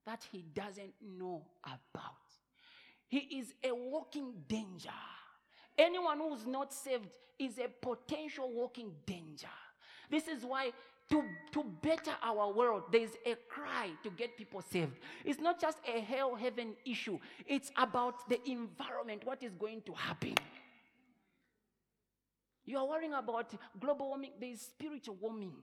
[0.06, 2.16] that he doesn't know about.
[3.08, 4.90] He is a walking danger.
[5.78, 9.48] Anyone who's not saved is a potential walking danger.
[10.10, 10.72] This is why
[11.10, 14.98] to, to better our world, there's a cry to get people saved.
[15.24, 19.94] It's not just a hell heaven issue, it's about the environment, what is going to
[19.94, 20.36] happen.
[22.66, 25.54] You are worrying about global warming, there is spiritual warming.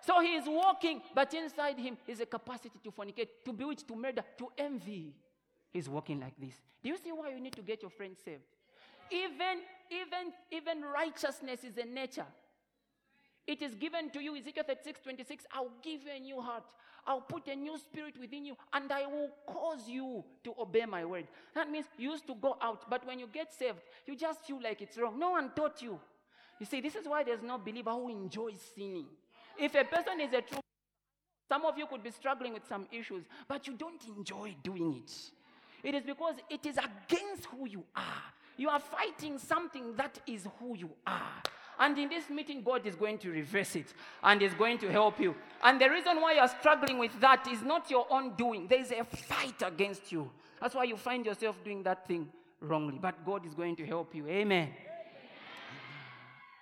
[0.00, 3.96] So he is walking, but inside him is a capacity to fornicate, to bewitch, to
[3.96, 5.14] murder, to envy.
[5.72, 6.54] He's walking like this.
[6.82, 8.42] Do you see why you need to get your friends saved?
[9.14, 9.58] Even,
[9.90, 12.26] even, even righteousness is a nature.
[13.46, 15.44] It is given to you, Ezekiel 36, 26.
[15.52, 16.64] I'll give you a new heart.
[17.06, 21.04] I'll put a new spirit within you, and I will cause you to obey my
[21.04, 21.26] word.
[21.54, 24.60] That means you used to go out, but when you get saved, you just feel
[24.60, 25.18] like it's wrong.
[25.18, 26.00] No one taught you.
[26.58, 29.06] You see, this is why there's no believer who enjoys sinning.
[29.58, 30.60] If a person is a true,
[31.48, 35.12] some of you could be struggling with some issues, but you don't enjoy doing it.
[35.86, 38.22] It is because it is against who you are.
[38.56, 41.42] You are fighting something that is who you are.
[41.78, 45.18] And in this meeting, God is going to reverse it and is going to help
[45.18, 45.34] you.
[45.62, 48.92] And the reason why you're struggling with that is not your own doing, there is
[48.92, 50.30] a fight against you.
[50.60, 52.28] That's why you find yourself doing that thing
[52.60, 52.98] wrongly.
[53.00, 54.26] But God is going to help you.
[54.28, 54.68] Amen.
[54.68, 54.72] Amen.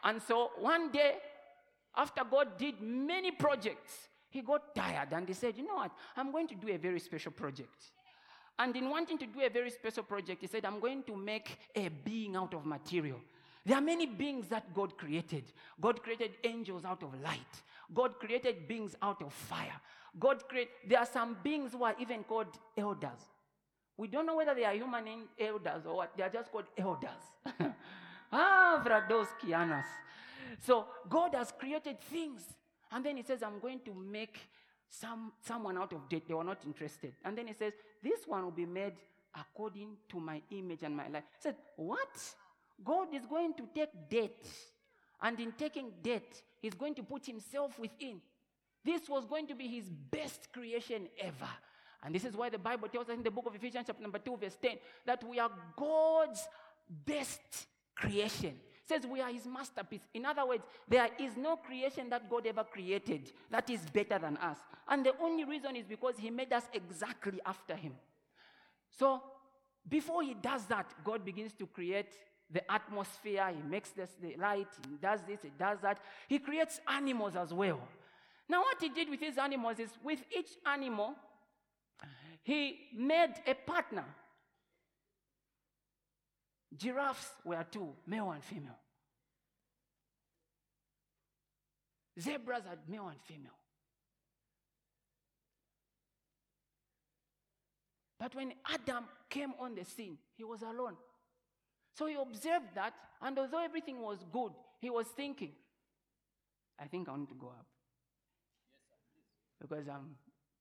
[0.04, 1.16] And so one day,
[1.94, 5.92] after God did many projects, he got tired and he said, You know what?
[6.16, 7.92] I'm going to do a very special project.
[8.62, 11.58] And in wanting to do a very special project, he said, I'm going to make
[11.74, 13.18] a being out of material.
[13.66, 15.42] There are many beings that God created.
[15.80, 17.54] God created angels out of light.
[17.92, 19.80] God created beings out of fire.
[20.16, 23.18] God created, there are some beings who are even called elders.
[23.96, 25.06] We don't know whether they are human
[25.40, 26.16] elders or what.
[26.16, 27.10] They are just called elders.
[28.32, 29.90] ah, Vrados Kianas.
[30.60, 32.42] So God has created things.
[32.92, 34.38] And then he says, I'm going to make
[34.92, 36.22] some, someone out of death.
[36.28, 37.14] They were not interested.
[37.24, 38.94] And then he says, This one will be made
[39.34, 41.24] according to my image and my life.
[41.32, 42.34] He said, What?
[42.84, 44.70] God is going to take death.
[45.20, 48.20] And in taking death, he's going to put himself within.
[48.84, 51.48] This was going to be his best creation ever.
[52.02, 54.18] And this is why the Bible tells us in the book of Ephesians, chapter number
[54.18, 54.72] 2, verse 10,
[55.06, 56.46] that we are God's
[56.88, 58.58] best creation.
[58.92, 60.02] Says we are his masterpiece.
[60.12, 64.36] In other words, there is no creation that God ever created that is better than
[64.36, 64.58] us.
[64.86, 67.94] And the only reason is because he made us exactly after him.
[68.90, 69.22] So
[69.88, 72.12] before he does that, God begins to create
[72.50, 75.98] the atmosphere, he makes this the light, he does this, he does that.
[76.28, 77.80] He creates animals as well.
[78.46, 81.14] Now, what he did with his animals is with each animal,
[82.42, 84.04] he made a partner.
[86.76, 88.81] Giraffes were two, male and female.
[92.20, 93.58] Zebras are male and female.
[98.18, 100.96] But when Adam came on the scene, he was alone.
[101.94, 105.52] So he observed that, and although everything was good, he was thinking,
[106.78, 107.66] I think I need to go up.
[109.62, 110.16] because I'm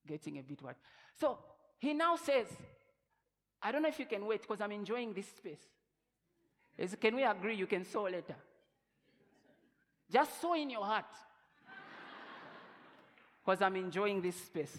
[0.08, 0.76] getting a bit what.
[1.20, 1.40] So
[1.80, 2.48] he now says,
[3.62, 5.68] I don't know if you can wait because I'm enjoying this space.
[7.00, 8.36] Can we agree you can sow later?
[10.12, 11.06] Just sow in your heart.
[13.43, 14.77] Because I'm enjoying this space.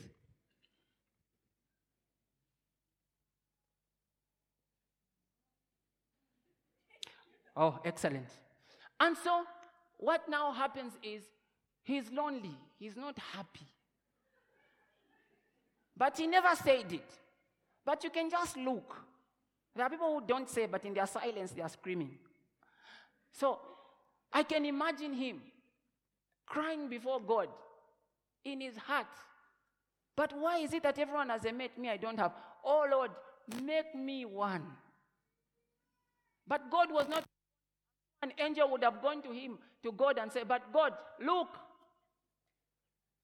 [7.57, 8.29] Oh, excellent.
[8.99, 9.45] And so,
[9.99, 11.23] what now happens is
[11.83, 13.67] he's lonely, he's not happy.
[15.97, 17.11] But he never said it.
[17.85, 18.97] But you can just look.
[19.75, 22.17] There are people who don't say, but in their silence, they are screaming.
[23.33, 23.59] So,
[24.33, 25.43] I can imagine him
[26.47, 27.49] crying before God
[28.45, 29.07] in his heart.
[30.17, 32.33] But why is it that everyone has a me I don't have?
[32.65, 33.11] Oh Lord,
[33.63, 34.65] make me one.
[36.47, 37.25] But God was not
[38.23, 41.49] an angel would have gone to him, to God, and said, But God, look,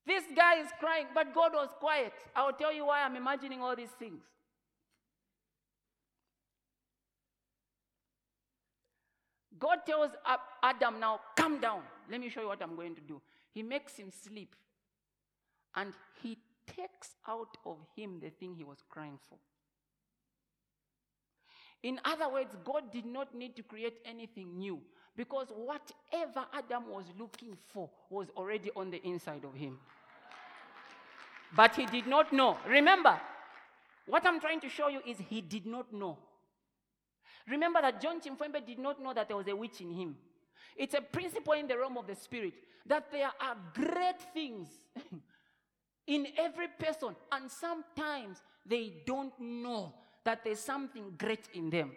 [0.04, 2.12] this guy is crying, but God was quiet.
[2.34, 4.22] I'll tell you why I'm imagining all these things.
[9.58, 10.10] God tells
[10.62, 11.82] Adam now, Come down.
[12.10, 13.20] Let me show you what I'm going to do.
[13.52, 14.54] He makes him sleep,
[15.78, 16.36] and he
[16.66, 19.38] takes out of him the thing he was crying for.
[21.84, 24.80] In other words, God did not need to create anything new
[25.16, 29.78] because whatever Adam was looking for was already on the inside of him.
[31.54, 32.58] But he did not know.
[32.66, 33.18] Remember,
[34.06, 36.18] what I'm trying to show you is he did not know.
[37.48, 40.16] Remember that John Chimfembe did not know that there was a witch in him.
[40.76, 42.54] It's a principle in the realm of the spirit
[42.86, 44.68] that there are great things
[46.08, 49.94] in every person, and sometimes they don't know
[50.24, 51.92] that there's something great in them.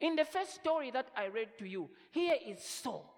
[0.00, 3.12] In the first story that I read to you, here is Saul.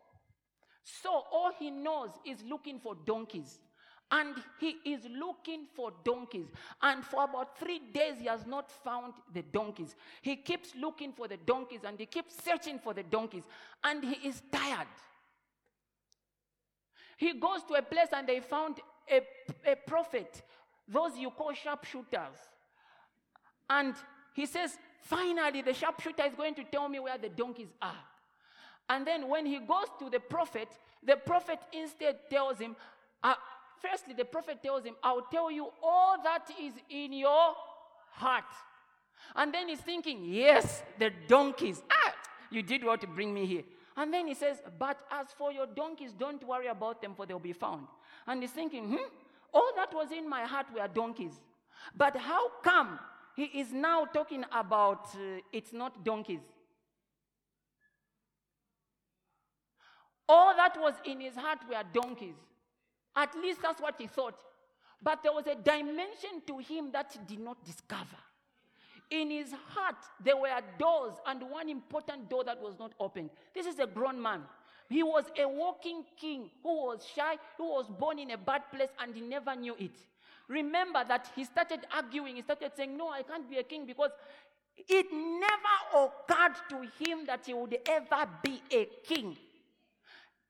[0.83, 3.59] So all he knows is looking for donkeys.
[4.13, 6.49] And he is looking for donkeys.
[6.83, 9.95] And for about three days, he has not found the donkeys.
[10.21, 13.45] He keeps looking for the donkeys and he keeps searching for the donkeys.
[13.85, 14.89] And he is tired.
[17.17, 20.43] He goes to a place and they found a, a prophet,
[20.89, 22.37] those you call sharpshooters.
[23.69, 23.95] And
[24.35, 28.05] he says, finally, the sharpshooter is going to tell me where the donkeys are.
[28.89, 30.69] And then when he goes to the prophet,
[31.05, 32.75] the prophet instead tells him,
[33.23, 33.35] uh,
[33.81, 37.55] firstly, the prophet tells him, I'll tell you all that is in your
[38.11, 38.45] heart.
[39.37, 41.83] And then he's thinking, yes, the donkeys.
[41.91, 42.15] Ah,
[42.51, 43.63] you did well to bring me here.
[43.97, 47.39] And then he says, but as for your donkeys, don't worry about them, for they'll
[47.39, 47.87] be found.
[48.27, 49.09] And he's thinking, hmm,
[49.53, 51.33] all that was in my heart were donkeys.
[51.97, 52.99] But how come
[53.37, 56.43] he is now talking about uh, it's not donkeys.
[60.29, 62.37] All that was in his heart were donkeys.
[63.17, 64.39] At least that's what he thought.
[65.03, 68.19] But there was a dimension to him that he did not discover.
[69.11, 73.31] In his heart, there were doors, and one important door that was not opened.
[73.55, 74.43] This is a grown man.
[74.91, 78.89] He was a walking king who was shy, who was born in a bad place,
[79.01, 79.93] and he never knew it.
[80.49, 82.35] Remember that he started arguing.
[82.35, 84.11] He started saying, No, I can't be a king because
[84.77, 89.37] it never occurred to him that he would ever be a king.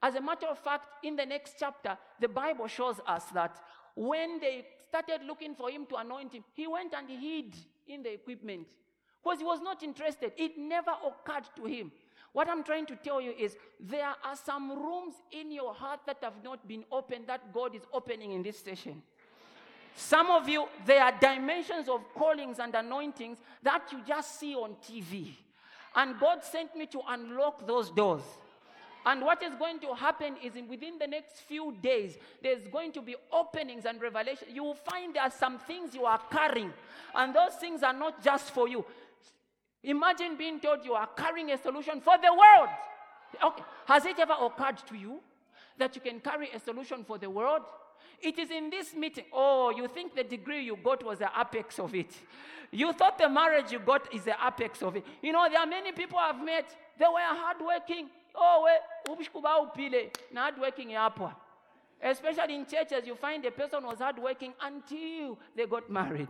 [0.03, 3.61] As a matter of fact, in the next chapter, the Bible shows us that
[3.95, 7.55] when they started looking for him to anoint him, he went and hid
[7.87, 8.69] in the equipment
[9.23, 10.33] because he was not interested.
[10.39, 11.93] It never occurred to him.
[12.33, 16.19] What I'm trying to tell you is there are some rooms in your heart that
[16.23, 19.03] have not been opened that God is opening in this session.
[19.97, 24.77] Some of you, there are dimensions of callings and anointings that you just see on
[24.89, 25.33] TV.
[25.97, 28.23] And God sent me to unlock those doors.
[29.05, 32.93] And what is going to happen is in within the next few days, there's going
[32.93, 34.49] to be openings and revelation.
[34.53, 36.73] You will find there are some things you are carrying,
[37.15, 38.85] and those things are not just for you.
[39.83, 42.69] Imagine being told you are carrying a solution for the world.
[43.43, 43.63] Okay.
[43.87, 45.21] Has it ever occurred to you
[45.79, 47.63] that you can carry a solution for the world?
[48.21, 49.25] It is in this meeting.
[49.33, 52.15] Oh, you think the degree you got was the apex of it.
[52.71, 55.05] You thought the marriage you got is the apex of it.
[55.23, 58.11] You know, there are many people I've met, they were hardworking.
[58.35, 58.69] Oh,
[60.35, 60.95] hardworking.
[62.03, 66.29] Especially in churches, you find a person was hardworking until they got married.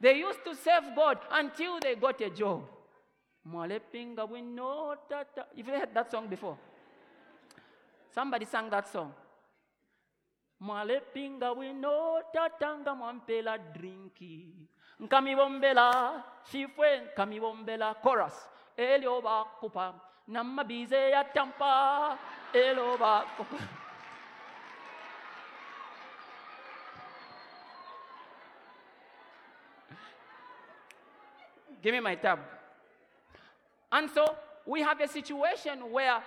[0.00, 2.62] They used to serve God until they got a job.
[3.50, 5.46] Mwalepinga wino tata.
[5.54, 6.56] You've heard that song before.
[8.10, 9.12] Somebody sang that song.
[10.60, 14.54] Mwalepinga wino tatanga mwampela drinki.
[15.00, 17.94] Nkamibombela, shifwe nkamibombela.
[17.94, 18.48] Chorus.
[18.76, 19.94] Elio bakupa.
[20.28, 22.18] Namabize ya tampa.
[22.52, 23.56] Elio bakupa.
[31.82, 32.59] Give me my tab.
[33.92, 34.36] And so
[34.66, 36.22] we have a situation where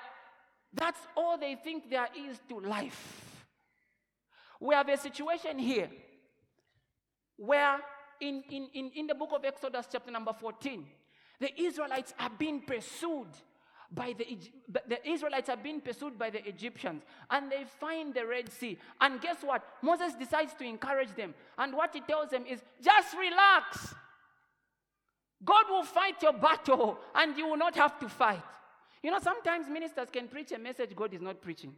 [0.74, 3.46] that's all they think there is to life.
[4.60, 5.90] We have a situation here
[7.38, 7.80] where
[8.20, 10.86] in, in, in, in the book of Exodus, chapter number 14,
[11.40, 13.28] the Israelites are being pursued
[13.92, 14.26] by the,
[14.88, 18.80] the Israelites are being pursued by the Egyptians and they find the Red Sea.
[19.00, 19.64] And guess what?
[19.82, 21.34] Moses decides to encourage them.
[21.58, 23.94] And what he tells them is just relax.
[25.44, 28.44] God will fight your battle and you will not have to fight.
[29.02, 31.74] You know, sometimes ministers can preach a message God is not preaching.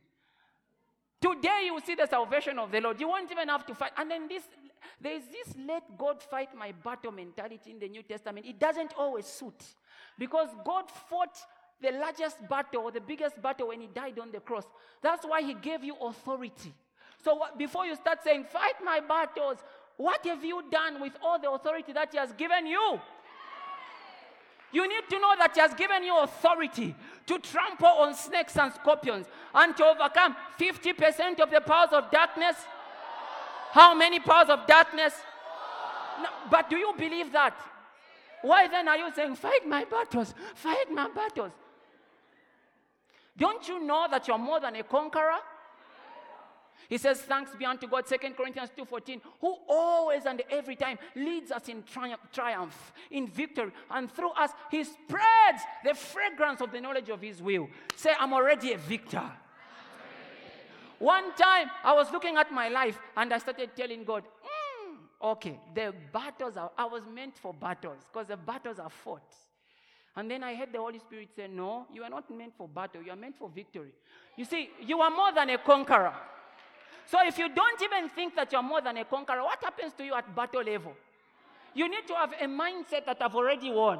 [1.21, 2.99] Today you will see the salvation of the Lord.
[2.99, 3.91] You won't even have to fight.
[3.97, 4.43] And then this,
[5.01, 8.45] there is this let God fight my battle mentality in the New Testament.
[8.45, 9.63] It doesn't always suit.
[10.19, 11.35] Because God fought
[11.81, 14.65] the largest battle or the biggest battle when he died on the cross.
[15.01, 16.73] That's why he gave you authority.
[17.23, 19.57] So before you start saying, fight my battles,
[19.97, 22.99] what have you done with all the authority that he has given you?
[24.75, 26.93] You need to know that He has given you authority
[27.27, 32.57] to trample on snakes and scorpions and to overcome 50% of the powers of darkness.
[33.71, 35.13] How many powers of darkness?
[36.21, 37.55] No, but do you believe that?
[38.41, 41.51] Why then are you saying, fight my battles, fight my battles?
[43.37, 45.39] Don't you know that you're more than a conqueror?
[46.89, 51.51] He says, Thanks be unto God, 2 Corinthians 2.14, who always and every time leads
[51.51, 56.79] us in triumph, triumph, in victory, and through us he spreads the fragrance of the
[56.79, 57.67] knowledge of his will.
[57.95, 59.23] Say, I'm already a victor.
[60.99, 64.95] One time I was looking at my life and I started telling God, "Mm,
[65.31, 69.35] okay, the battles are, I was meant for battles because the battles are fought.
[70.15, 73.01] And then I heard the Holy Spirit say, No, you are not meant for battle,
[73.01, 73.91] you are meant for victory.
[74.37, 76.13] You see, you are more than a conqueror.
[77.05, 80.03] So if you don't even think that you're more than a conqueror, what happens to
[80.03, 80.93] you at battle level?
[81.73, 83.99] You need to have a mindset that I've already won.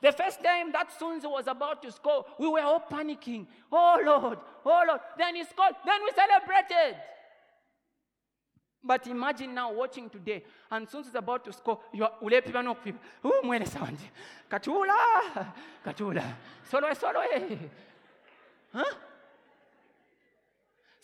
[0.00, 3.46] The first time that Sunzu was about to score, we were all panicking.
[3.72, 5.00] Oh Lord, oh Lord.
[5.16, 6.96] Then he scored, then we celebrated.
[8.86, 11.80] But imagine now watching today, and Sunzu is about to score.
[11.92, 14.10] You are sawandi.
[14.50, 16.34] Katula, katula.
[16.70, 17.22] Solo, solo.
[18.74, 18.84] Huh?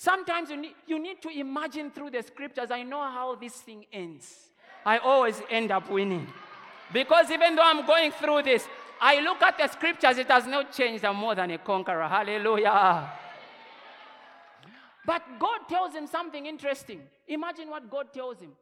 [0.01, 2.71] Sometimes you need, you need to imagine through the scriptures.
[2.71, 4.49] I know how this thing ends.
[4.87, 6.27] I always end up winning.
[6.91, 8.67] Because even though I'm going through this,
[8.99, 11.05] I look at the scriptures, it has not changed.
[11.05, 12.09] I'm more than a conqueror.
[12.09, 13.13] Hallelujah.
[15.05, 17.03] But God tells him something interesting.
[17.29, 18.53] Imagine what God tells him.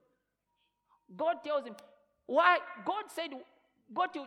[1.16, 1.76] God tells him,
[2.26, 2.58] why?
[2.84, 3.30] God said,
[3.94, 4.26] go to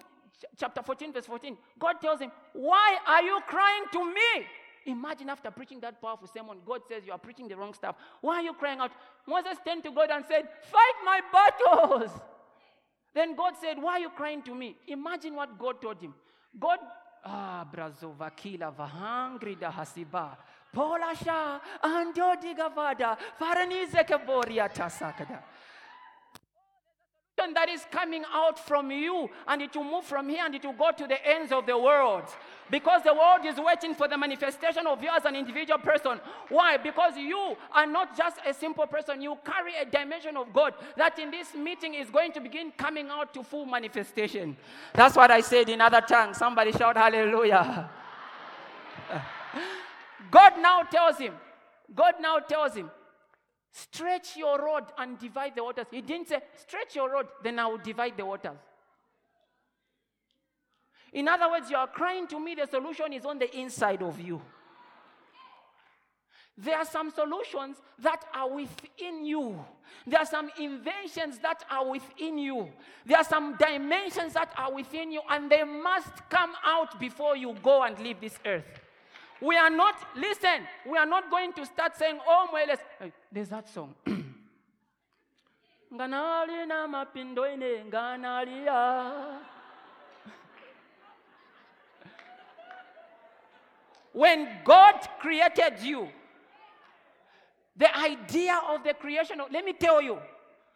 [0.58, 1.58] chapter 14, verse 14.
[1.78, 4.46] God tells him, Why are you crying to me?
[4.86, 7.96] Imagine after preaching that powerful sermon, God says you are preaching the wrong stuff.
[8.22, 8.92] Why are you crying out?
[9.28, 12.12] Moses turned to God and said, Fight my battles.
[13.14, 14.76] Then God said, Why are you crying to me?
[14.88, 16.14] Imagine what God told him.
[16.60, 16.80] God,
[17.26, 20.38] ah, brazovakila vahangri da hasiba.
[20.74, 25.44] Polasha andodigavada faranize keboria tasakada
[27.54, 30.74] that is coming out from you and it will move from here and it will
[30.74, 32.24] go to the ends of the world.
[32.70, 36.20] Because the world is waiting for the manifestation of you as an individual person.
[36.50, 36.78] Why?
[36.78, 39.22] Because you are not just a simple person.
[39.22, 43.10] You carry a dimension of god that in this meeting is going to begin coming
[43.10, 44.56] out to full manifestation.
[44.94, 46.38] That's what i said in other tongues.
[46.38, 47.90] Somebody shout hallelujah.
[50.32, 51.34] God now tells him
[51.94, 52.90] god now tells him
[53.72, 55.88] Stretch your rod and divide the waters.
[55.90, 58.58] He didn't say, stretch your rod, then I will divide the waters.
[61.14, 64.20] In other words, you are crying to me, the solution is on the inside of
[64.20, 64.42] you.
[66.58, 69.66] There are some solutions that are within you.
[70.06, 72.70] There are some inventions that are within you.
[73.06, 77.56] There are some dimensions that are within you, and they must come out before you
[77.64, 78.81] go and leave this earth.
[79.42, 82.78] We are not, listen, we are not going to start saying, oh, Mweles.
[83.00, 83.96] Hey, There's that song.
[94.14, 96.08] When God created you,
[97.76, 100.20] the idea of the creation, of, let me tell you,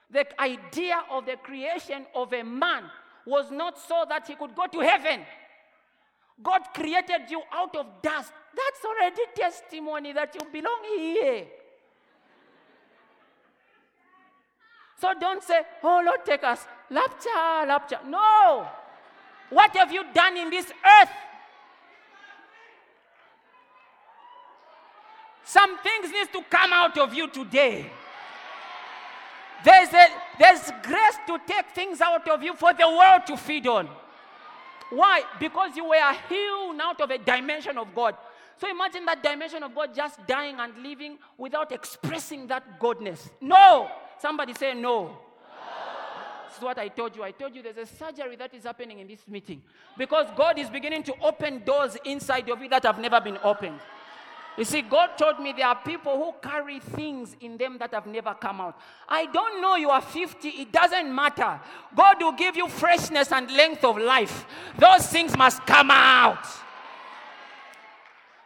[0.10, 2.84] the idea of the creation of a man
[3.26, 5.22] was not so that he could go to heaven.
[6.42, 8.32] God created you out of dust.
[8.56, 11.46] That's already testimony that you belong here.
[15.00, 16.66] So don't say, oh Lord, take us.
[16.90, 18.08] Lapcha, lapcha.
[18.08, 18.68] No.
[19.50, 21.10] What have you done in this earth?
[25.44, 27.90] Some things needs to come out of you today.
[29.64, 30.08] There's, a,
[30.40, 33.90] there's grace to take things out of you for the world to feed on.
[34.90, 35.24] Why?
[35.40, 38.16] Because you were hewn out of a dimension of God.
[38.58, 43.30] So imagine that dimension of God just dying and living without expressing that godness.
[43.42, 43.90] No!
[44.20, 45.18] Somebody say no.
[46.48, 47.24] This is what I told you.
[47.24, 49.62] I told you there's a surgery that is happening in this meeting
[49.98, 53.80] because God is beginning to open doors inside of you that have never been opened.
[54.58, 58.08] You see, God told me there are people who carry things in them that have
[58.08, 58.80] never come out.
[59.10, 61.60] I don't know you are 50, it doesn't matter.
[61.94, 64.46] God will give you freshness and length of life.
[64.78, 66.48] Those things must come out.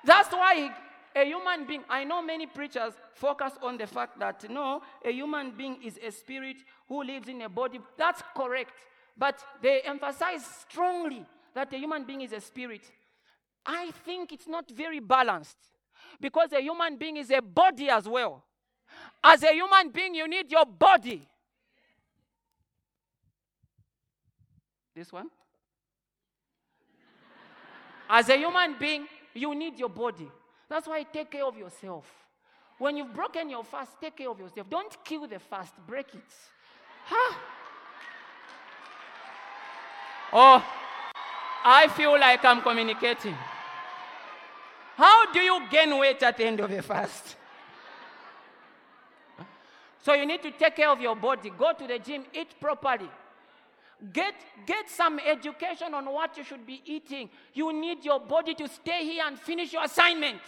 [0.09, 0.71] That's why
[1.15, 5.51] a human being, I know many preachers focus on the fact that no, a human
[5.51, 6.57] being is a spirit
[6.87, 7.79] who lives in a body.
[7.95, 8.73] That's correct.
[9.15, 12.81] But they emphasize strongly that a human being is a spirit.
[13.63, 15.57] I think it's not very balanced
[16.19, 18.43] because a human being is a body as well.
[19.23, 21.29] As a human being, you need your body.
[24.95, 25.29] This one?
[28.09, 30.29] As a human being, you need your body.
[30.69, 32.05] That's why take care of yourself.
[32.77, 34.69] When you've broken your fast, take care of yourself.
[34.69, 36.33] Don't kill the fast, break it.
[37.05, 37.35] Huh?
[40.31, 40.63] Oh,
[41.65, 43.35] I feel like I'm communicating.
[44.95, 47.35] How do you gain weight at the end of a fast?
[50.01, 51.51] So you need to take care of your body.
[51.57, 53.09] Go to the gym, eat properly.
[54.13, 54.33] Get,
[54.65, 57.29] get some education on what you should be eating.
[57.53, 60.39] You need your body to stay here and finish your assignment.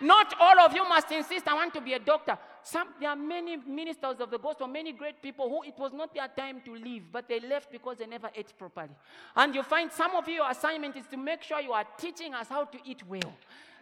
[0.00, 2.36] Not all of you must insist, I want to be a doctor.
[2.62, 6.14] Some, there are many ministers of the gospel, many great people who it was not
[6.14, 8.90] their time to leave, but they left because they never ate properly.
[9.36, 12.34] And you find some of you, your assignment is to make sure you are teaching
[12.34, 13.32] us how to eat well.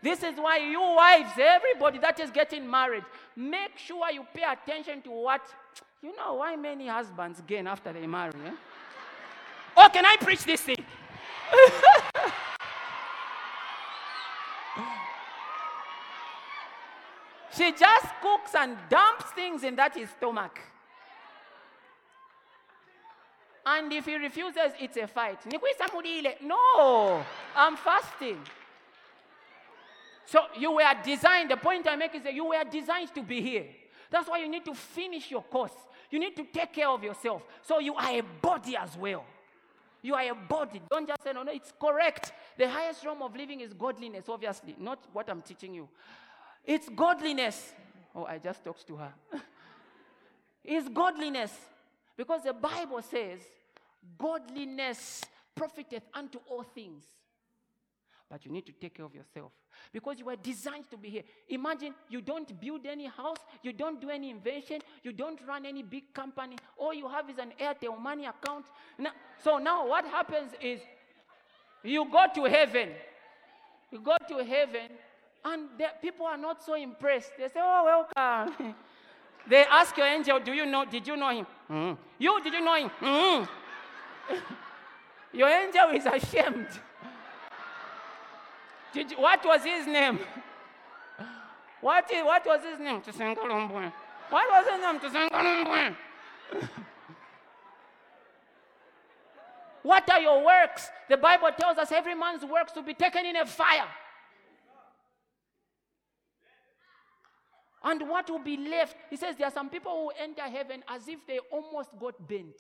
[0.03, 3.05] This is why you wives, everybody that is getting married,
[3.36, 5.42] make sure you pay attention to what,
[6.03, 8.32] you know, why many husbands gain after they marry.
[8.46, 8.50] Eh?
[9.76, 10.84] Oh, can I preach this thing?
[17.55, 20.59] She just cooks and dumps things in that his stomach.
[23.64, 25.38] And if he refuses, it's a fight.
[26.42, 27.24] No,
[27.55, 28.40] I'm fasting.
[30.33, 33.43] So you were designed, the point I make is that you were designed to be
[33.43, 33.66] here.
[34.11, 35.74] That's why you need to finish your course.
[36.11, 37.43] You need to take care of yourself.
[37.61, 39.26] So you are a body as well.
[40.01, 40.80] You are a body.
[40.91, 42.33] Don't just say, no, no, it's correct.
[42.57, 45.87] The highest realm of living is godliness, obviously, not what I'm teaching you.
[46.64, 47.74] It's godliness.
[48.14, 49.12] Oh, I just talked to her.
[50.64, 51.53] it's godliness.
[52.16, 53.41] Because the Bible says,
[54.16, 55.20] godliness
[55.55, 57.05] profiteth unto all things.
[58.30, 59.53] But you need to take care of yourself
[59.93, 61.22] because you were designed to be here.
[61.49, 65.83] Imagine you don't build any house, you don't do any invention, you don't run any
[65.83, 66.57] big company.
[66.76, 68.66] All you have is an Airtel money account.
[68.99, 69.11] Now,
[69.43, 70.80] so now what happens is
[71.83, 72.91] you go to heaven.
[73.91, 74.91] You go to heaven
[75.45, 77.33] and the, people are not so impressed.
[77.39, 78.74] They say, Oh, welcome.
[79.49, 80.85] they ask your angel, Do you know?
[80.85, 81.47] Did you know him?
[81.70, 81.97] Mm.
[82.18, 82.91] You, did you know him?
[83.01, 83.49] Mm.
[85.33, 86.68] your angel is ashamed.
[88.93, 90.18] Did you, what was his name?
[91.80, 92.95] What, is, what was his name?
[92.95, 95.97] What was his name?
[99.82, 100.88] What are your works?
[101.09, 103.88] The Bible tells us every man's works to be taken in a fire.
[107.84, 108.97] And what will be left?
[109.11, 112.55] He says there are some people who enter heaven as if they almost got bent.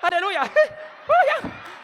[0.00, 0.50] Hallelujah.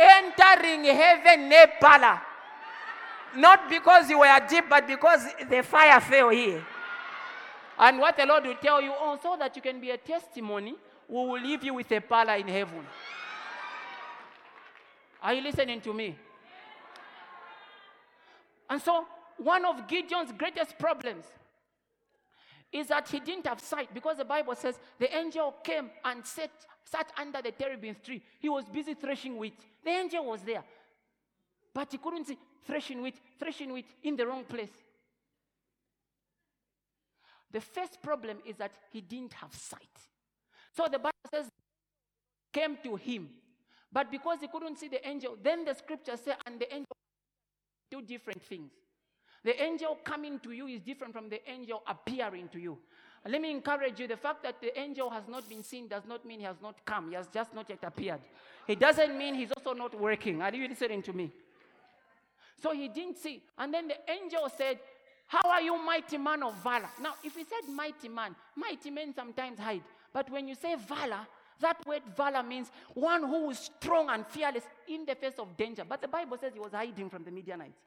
[0.00, 2.22] entering heaven Nepala.
[3.36, 6.64] Not because you were deep, but because the fire fell here.
[7.78, 10.74] And what the Lord will tell you, oh, so that you can be a testimony,
[11.08, 12.86] we will leave you with a pala in heaven.
[15.22, 16.16] Are you listening to me?
[18.68, 21.24] And so, one of Gideon's greatest problems
[22.72, 26.50] is that he didn't have sight because the Bible says the angel came and sat,
[26.84, 28.22] sat under the terebinth tree.
[28.38, 29.58] He was busy threshing wheat.
[29.84, 30.62] The angel was there,
[31.74, 34.70] but he couldn't see threshing wheat, threshing wheat in the wrong place.
[37.50, 39.80] The first problem is that he didn't have sight.
[40.72, 41.46] So the Bible says,
[42.52, 43.28] came to him.
[43.92, 46.96] But because he couldn't see the angel, then the scripture says, and the angel,
[47.90, 48.70] two different things.
[49.44, 52.78] The angel coming to you is different from the angel appearing to you.
[53.26, 56.24] Let me encourage you the fact that the angel has not been seen does not
[56.24, 57.08] mean he has not come.
[57.10, 58.20] He has just not yet appeared.
[58.66, 60.40] It doesn't mean he's also not working.
[60.40, 61.30] Are you listening to me?
[62.62, 63.42] So he didn't see.
[63.58, 64.78] And then the angel said,
[65.26, 66.88] How are you, mighty man of valor?
[67.00, 69.82] Now, if he said mighty man, mighty men sometimes hide.
[70.12, 71.26] But when you say valor,
[71.60, 75.84] that word valor means one who is strong and fearless in the face of danger.
[75.88, 77.78] But the Bible says he was hiding from the Midianites.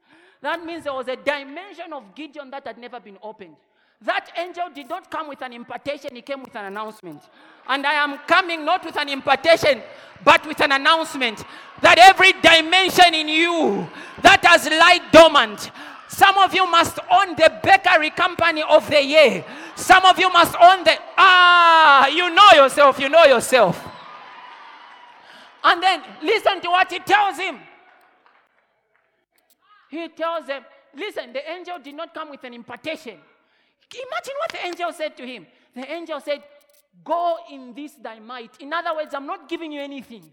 [0.42, 3.56] That means there was a dimension of Gideon that had never been opened.
[4.02, 7.22] That angel did not come with an impartation, he came with an announcement.
[7.68, 9.82] And I am coming not with an impartation,
[10.26, 11.44] but with an announcement
[11.82, 13.88] that every dimension in you
[14.22, 15.72] that has lied dormant,
[16.10, 19.46] some of you must own the bakery company of the year.
[19.76, 23.84] Some of you must own the, ah, you know yourself, you know yourself.
[25.64, 27.60] And then listen to what he tells him.
[29.90, 30.64] He tells them,
[30.96, 33.18] listen, the angel did not come with an impartation.
[33.94, 35.46] Imagine what the angel said to him.
[35.76, 36.44] The angel said,
[37.04, 38.52] Go in this thy might.
[38.60, 40.24] In other words, I'm not giving you anything.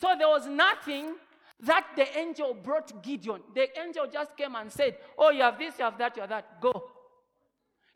[0.00, 1.14] So there was nothing
[1.60, 3.40] that the angel brought Gideon.
[3.54, 6.30] The angel just came and said, Oh, you have this, you have that, you have
[6.30, 6.60] that.
[6.60, 6.90] Go.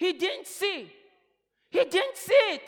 [0.01, 0.91] He didn't see.
[1.69, 2.63] He didn't see it.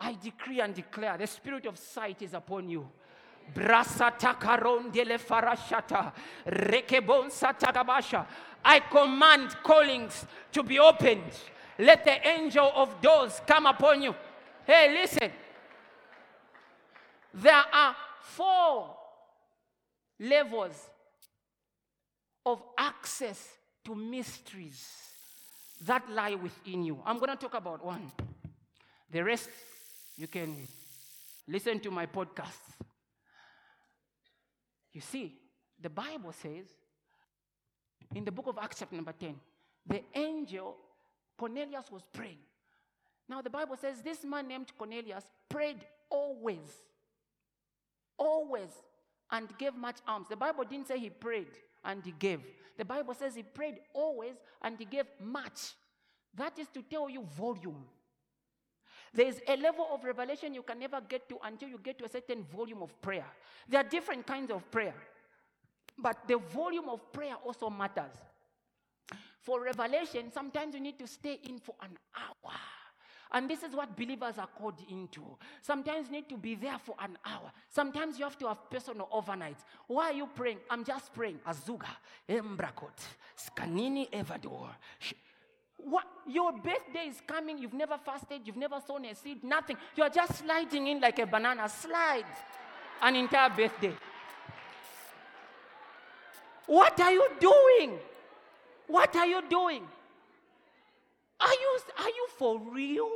[0.00, 2.88] I decree and declare the spirit of sight is upon you.
[8.64, 11.32] I command callings to be opened.
[11.78, 14.14] Let the angel of doors come upon you.
[14.66, 15.30] Hey, listen.
[17.34, 18.96] There are four
[20.18, 20.88] levels
[22.46, 23.48] of access
[23.84, 25.11] to mysteries
[25.86, 27.00] that lie within you.
[27.04, 28.10] I'm going to talk about one.
[29.10, 29.48] The rest,
[30.16, 30.56] you can
[31.48, 32.60] listen to my podcast.
[34.92, 35.38] You see,
[35.80, 36.66] the Bible says
[38.14, 39.34] in the book of Acts, chapter number 10,
[39.86, 40.76] the angel
[41.36, 42.38] Cornelius was praying.
[43.28, 45.78] Now, the Bible says this man named Cornelius prayed
[46.10, 46.68] always.
[48.18, 48.70] Always.
[49.30, 50.26] And gave much alms.
[50.28, 51.48] The Bible didn't say he prayed
[51.84, 52.40] and he gave.
[52.76, 55.74] The Bible says he prayed always and he gave much.
[56.34, 57.84] That is to tell you volume.
[59.14, 62.06] There is a level of revelation you can never get to until you get to
[62.06, 63.26] a certain volume of prayer.
[63.68, 64.94] There are different kinds of prayer,
[65.98, 68.12] but the volume of prayer also matters.
[69.40, 72.52] For revelation, sometimes you need to stay in for an hour.
[73.32, 75.22] And this is what believers are called into.
[75.62, 77.50] Sometimes need to be there for an hour.
[77.70, 79.56] Sometimes you have to have personal overnight.
[79.86, 80.58] Why are you praying?
[80.68, 81.40] I'm just praying.
[81.46, 81.88] Azuga,
[82.28, 82.98] Embrakot,
[83.34, 84.68] Scanini Evador.
[85.78, 86.04] What?
[86.28, 87.58] Your birthday is coming.
[87.58, 88.42] You've never fasted.
[88.44, 89.42] You've never sown a seed.
[89.42, 89.76] Nothing.
[89.96, 91.68] You're just sliding in like a banana.
[91.68, 92.24] Slide
[93.00, 93.92] an entire birthday.
[96.66, 97.98] What are you doing?
[98.86, 99.82] What are you doing?
[101.42, 103.10] Are you, are you for real?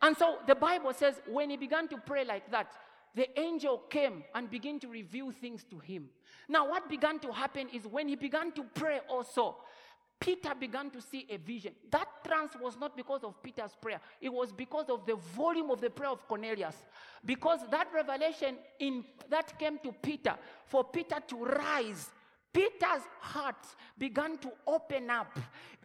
[0.00, 2.72] And so the Bible says when he began to pray like that,
[3.14, 6.08] the angel came and began to reveal things to him.
[6.48, 9.56] Now, what began to happen is when he began to pray also,
[10.18, 11.72] Peter began to see a vision.
[11.90, 15.80] That trance was not because of Peter's prayer, it was because of the volume of
[15.80, 16.76] the prayer of Cornelius.
[17.24, 20.34] Because that revelation in that came to Peter
[20.66, 22.10] for Peter to rise
[22.54, 23.66] Peter's heart
[23.98, 25.36] began to open up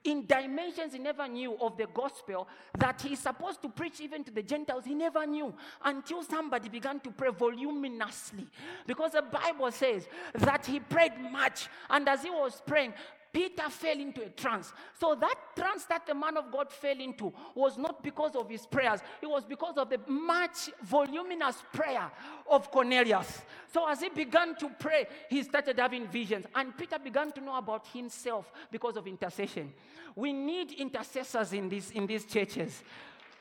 [0.03, 2.47] in dimensions he never knew of the gospel
[2.78, 4.86] that he's supposed to preach even to the Gentiles.
[4.86, 5.53] He never knew
[5.84, 8.47] until somebody began to pray voluminously.
[8.86, 12.93] Because the Bible says that he prayed much, and as he was praying,
[13.32, 14.73] Peter fell into a trance.
[14.99, 18.65] So that trance that the man of God fell into was not because of his
[18.65, 22.11] prayers, it was because of the much voluminous prayer
[22.49, 23.41] of Cornelius.
[23.71, 26.45] So as he began to pray, he started having visions.
[26.55, 29.73] And Peter began to know about himself because of intercession.
[30.15, 32.84] We need intercessors in, this, in these churches.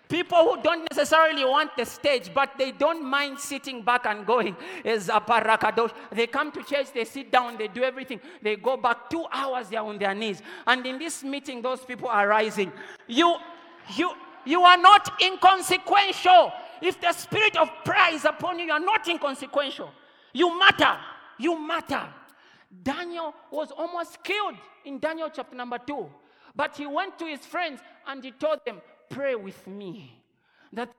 [0.09, 4.57] People who don't necessarily want the stage, but they don't mind sitting back and going.
[4.83, 5.93] Is a aparakadosh.
[6.11, 8.21] They come to church, they sit down, they do everything.
[8.41, 10.41] They go back two hours, they're on their knees.
[10.67, 12.73] And in this meeting, those people are rising.
[13.07, 13.37] You,
[13.97, 14.13] you,
[14.47, 16.53] you are not inconsequential.
[16.81, 19.91] If the spirit of prayer is upon you, you are not inconsequential.
[20.33, 20.97] You matter.
[21.39, 22.07] You matter.
[22.83, 24.55] Daniel was almost killed
[24.87, 26.09] in Daniel chapter number two.
[26.57, 30.23] But he went to his friends and he told them, Pray with me.
[30.73, 30.91] That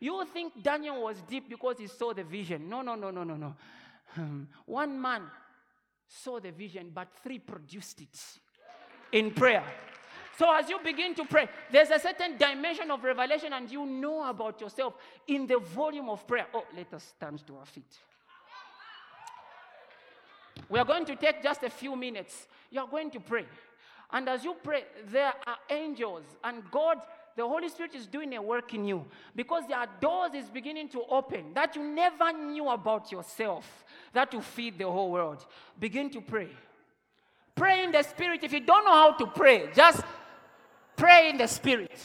[0.00, 2.68] you think Daniel was deep because he saw the vision.
[2.68, 3.54] No, no, no, no, no, no.
[4.16, 5.22] Um, one man
[6.08, 8.18] saw the vision, but three produced it
[9.12, 9.64] in prayer.
[10.36, 14.28] So as you begin to pray, there's a certain dimension of revelation, and you know
[14.28, 14.94] about yourself
[15.28, 16.46] in the volume of prayer.
[16.52, 17.98] Oh, let us stand to our feet.
[20.68, 22.48] We are going to take just a few minutes.
[22.70, 23.46] You are going to pray.
[24.14, 26.98] And as you pray, there are angels, and God,
[27.34, 29.04] the Holy Spirit is doing a work in you
[29.34, 34.32] because there are doors is beginning to open that you never knew about yourself that
[34.32, 35.44] will feed the whole world.
[35.80, 36.48] Begin to pray.
[37.56, 38.44] Pray in the Spirit.
[38.44, 40.00] If you don't know how to pray, just
[40.94, 41.98] pray in the Spirit.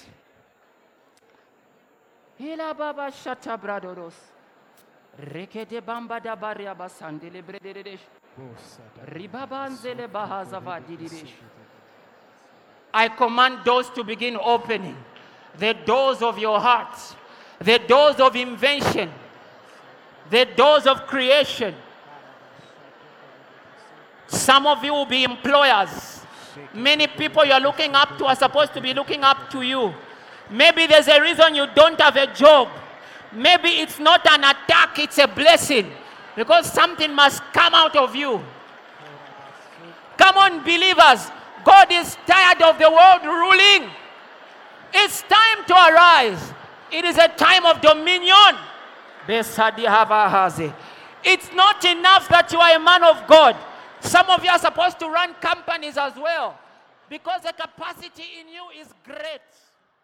[12.94, 14.98] I command doors to begin opening.
[15.58, 16.98] The doors of your heart,
[17.60, 19.12] the doors of invention,
[20.30, 21.76] the doors of creation.
[24.28, 26.22] Some of you will be employers.
[26.74, 29.94] Many people you are looking up to are supposed to be looking up to you.
[30.50, 32.70] Maybe there's a reason you don't have a job.
[33.32, 35.92] Maybe it's not an attack, it's a blessing
[36.36, 38.44] because something must come out of you.
[40.18, 41.32] Come on, believers.
[41.64, 43.90] God is tired of the world ruling.
[44.94, 46.54] It's time to arise.
[46.92, 48.58] It is a time of dominion.
[49.28, 49.58] It's
[51.54, 53.56] not enough that you are a man of God.
[54.00, 56.58] Some of you are supposed to run companies as well
[57.10, 59.42] because the capacity in you is great.